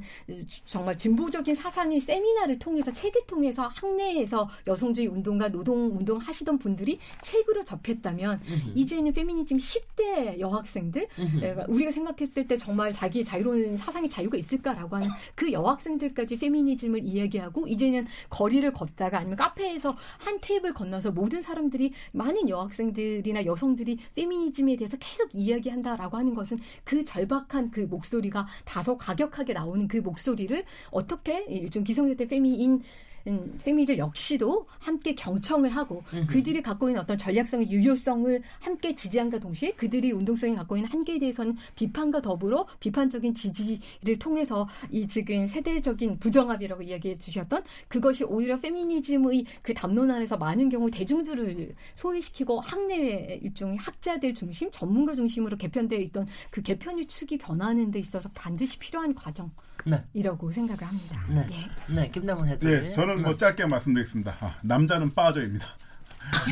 [0.65, 6.99] 정말 진보적인 사상이 세미 세미나를 통해서 책을 통해서 학내에서 여성주의 운동과 노동 운동 하시던 분들이
[7.21, 8.71] 책으로 접했다면 음흠.
[8.75, 11.65] 이제는 페미니즘 10대 여학생들 음흠.
[11.67, 18.07] 우리가 생각했을 때 정말 자기 자유로운 사상의 자유가 있을까라고 하는 그 여학생들까지 페미니즘을 이야기하고 이제는
[18.29, 25.29] 거리를 걷다가 아니면 카페에서 한 테이블 건너서 모든 사람들이 많은 여학생들이나 여성들이 페미니즘에 대해서 계속
[25.33, 32.08] 이야기한다라고 하는 것은 그 절박한 그 목소리가 다소 가격하게 나오는 그 목소리를 어떻게 일종 기성
[32.09, 32.81] 세때 페미인
[33.27, 39.71] 음, 페미들 역시도 함께 경청을 하고 그들이 갖고 있는 어떤 전략성의 유효성을 함께 지지한과 동시에
[39.71, 46.81] 그들이 운동성이 갖고 있는 한계에 대해서는 비판과 더불어 비판적인 지지를 통해서 이 지금 세대적인 부정합이라고
[46.81, 54.33] 이야기해 주셨던 그것이 오히려 페미니즘의 그 담론 안에서 많은 경우 대중들을 소외시키고 학내외 일종의 학자들
[54.33, 59.51] 중심, 전문가 중심으로 개편되어 있던 그 개편의 축이 변하는 데 있어서 반드시 필요한 과정.
[59.85, 60.03] 네.
[60.13, 61.21] 이라고 생각을 합니다.
[61.29, 61.55] 네, 네,
[61.87, 62.69] 네 김남훈 해설.
[62.69, 64.37] 네, 저는 뭐 짧게 말씀드리겠습니다.
[64.39, 65.65] 아, 남자는 빠져입니다.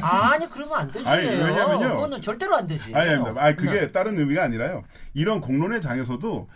[0.02, 1.08] 아니 그러면 안 되지.
[1.08, 1.96] 아니 왜냐면요.
[1.96, 2.94] 그거는 절대로 안 되지.
[2.96, 3.92] 아니 아니, 아니 그게 네.
[3.92, 4.84] 다른 의미가 아니라요.
[5.14, 6.50] 이런 공론의 장에서도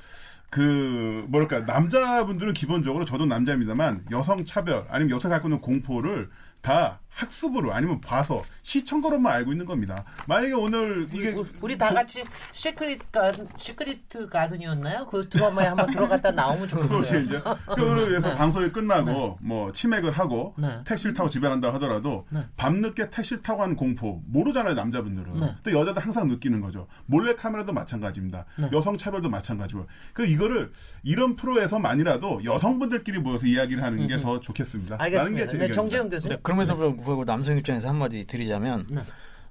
[0.49, 6.29] 그 뭐랄까 남자분들은 기본적으로 저도 남자입니다만 여성 차별 아니면 여성 갖고 있는 공포를
[6.61, 10.03] 다 학습으로 아니면 봐서 시청 거로만 알고 있는 겁니다.
[10.27, 15.05] 만약에 오늘 이게 우리, 우리 다 같이 시크릿 가든 시크릿 가든이었나요?
[15.07, 17.19] 그 드라마에 한번 들어갔다 나오면 좋겠어요.
[17.23, 18.35] 이제 그거를 위해서 네.
[18.35, 19.35] 방송이 끝나고 네.
[19.41, 20.79] 뭐 치맥을 하고 네.
[20.85, 22.45] 택시를 타고 집에 간다 하더라도 네.
[22.55, 25.39] 밤늦게 택시 타고 하는 공포 모르잖아요 남자분들은.
[25.39, 25.55] 네.
[25.63, 26.87] 또 여자도 항상 느끼는 거죠.
[27.07, 28.45] 몰래 카메라도 마찬가지입니다.
[28.57, 28.69] 네.
[28.71, 29.85] 여성 차별도 마찬가지고.
[30.13, 30.71] 그 이거를
[31.03, 34.97] 이런 프로에서만이라도 여성분들끼리 모여서 이야기를 하는 게 더 좋겠습니다.
[34.99, 35.57] 알겠습니다.
[35.57, 36.37] 네, 정재영 교수님.
[36.43, 39.01] 그럼에도 불구하고 남성 입장에서 한마디 드리자면 네.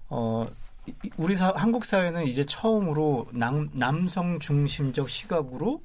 [0.08, 0.42] 어
[1.16, 5.82] 우리 사, 한국 사회는 이제 처음으로 남, 남성 중심적 시각으로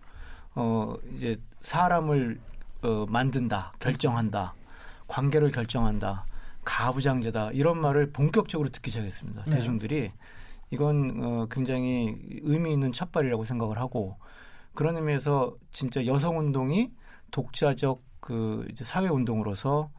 [0.55, 2.39] 어 이제 사람을
[2.83, 4.53] 어, 만든다, 결정한다,
[5.07, 6.25] 관계를 결정한다,
[6.63, 9.45] 가부장제다 이런 말을 본격적으로 듣기 시작했습니다.
[9.45, 9.55] 네.
[9.57, 10.11] 대중들이
[10.71, 14.17] 이건 어, 굉장히 의미 있는 첫발이라고 생각을 하고
[14.73, 16.91] 그런 의미에서 진짜 여성 운동이
[17.31, 19.89] 독자적 그 이제 사회 운동으로서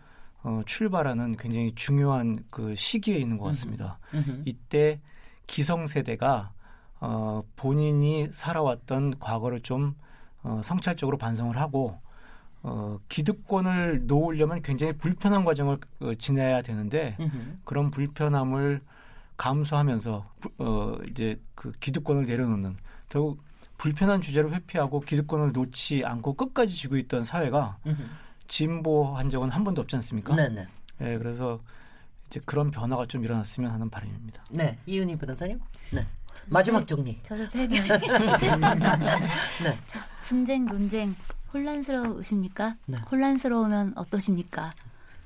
[0.46, 3.98] 어, 출발하는 굉장히 중요한 그 시기에 있는 것 같습니다.
[4.14, 4.42] 음흠.
[4.44, 5.00] 이때
[5.48, 6.52] 기성세대가
[7.00, 9.96] 어, 본인이 살아왔던 과거를 좀
[10.44, 11.98] 어, 성찰적으로 반성을 하고
[12.62, 17.58] 어, 기득권을 놓으려면 굉장히 불편한 과정을 어, 지내야 되는데 음흠.
[17.64, 18.80] 그런 불편함을
[19.36, 22.76] 감수하면서 부- 어, 이제 그 기득권을 내려놓는
[23.08, 23.42] 결국
[23.78, 28.02] 불편한 주제를 회피하고 기득권을 놓지 않고 끝까지 쥐고 있던 사회가 음흠.
[28.48, 30.34] 진보한 적은 한 번도 없지 않습니까?
[30.34, 30.66] 네네.
[31.02, 31.60] 예, 그래서
[32.28, 34.44] 이제 그런 변화가 좀 일어났으면 하는 바람입니다.
[34.50, 35.60] 네, 이은희 변호사님.
[35.92, 36.06] 네.
[36.46, 37.18] 마지막 정리.
[37.22, 38.38] 저도 설명하겠습니다.
[39.64, 39.78] 네.
[39.86, 41.14] 자, 분쟁, 논쟁
[41.52, 42.76] 혼란스러우십니까?
[42.86, 42.98] 네.
[43.10, 44.72] 혼란스러우면 어떠십니까?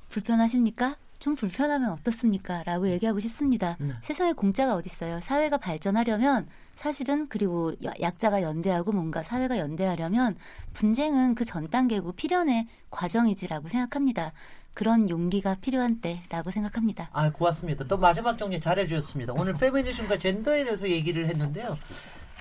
[0.09, 0.95] 불편하십니까?
[1.21, 2.63] 좀 불편하면 어떻습니까?
[2.63, 3.77] 라고 얘기하고 싶습니다.
[3.79, 3.93] 네.
[4.01, 5.19] 세상에 공짜가 어딨어요.
[5.21, 10.35] 사회가 발전하려면 사실은 그리고 야- 약자가 연대하고 뭔가 사회가 연대하려면
[10.73, 14.31] 분쟁은 그 전 단계고 필연의 과정이지라고 생각합니다.
[14.73, 17.09] 그런 용기가 필요한 때라고 생각합니다.
[17.13, 17.85] 아, 고맙습니다.
[17.85, 19.33] 또 마지막 정리 잘해 주셨습니다.
[19.33, 21.75] 오늘 페미니즘과 젠더에 대해서 얘기를 했는데요.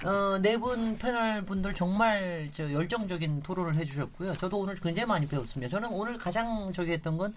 [0.04, 4.32] 어, 네분 패널 분들 정말 저 열정적인 토론을 해주셨고요.
[4.34, 5.68] 저도 오늘 굉장히 많이 배웠습니다.
[5.70, 7.34] 저는 오늘 가장 저기 했던 건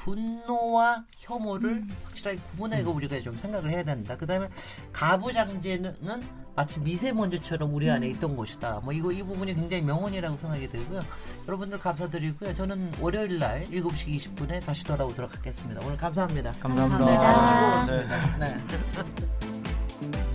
[0.00, 4.16] 분노와 혐오를 확실하게 구분해가 우리가 좀 생각을 해야 된다.
[4.16, 4.48] 그 다음에
[4.92, 5.94] 가부장제는
[6.56, 8.80] 마치 미세먼지처럼 우리 안에 있던 것이다.
[8.82, 11.04] 뭐 이거 이 부분이 굉장히 명언이라고 생각이 들고요.
[11.46, 12.54] 여러분들 감사드리고요.
[12.54, 15.80] 저는 월요일 날 7시 20분에 다시 돌아오도록 하겠습니다.
[15.84, 16.52] 오늘 감사합니다.
[16.52, 17.04] 감사합니다.
[17.04, 17.86] 네, 감사합니다.
[17.86, 18.38] 즐거웠습니다.
[18.38, 20.29] 네.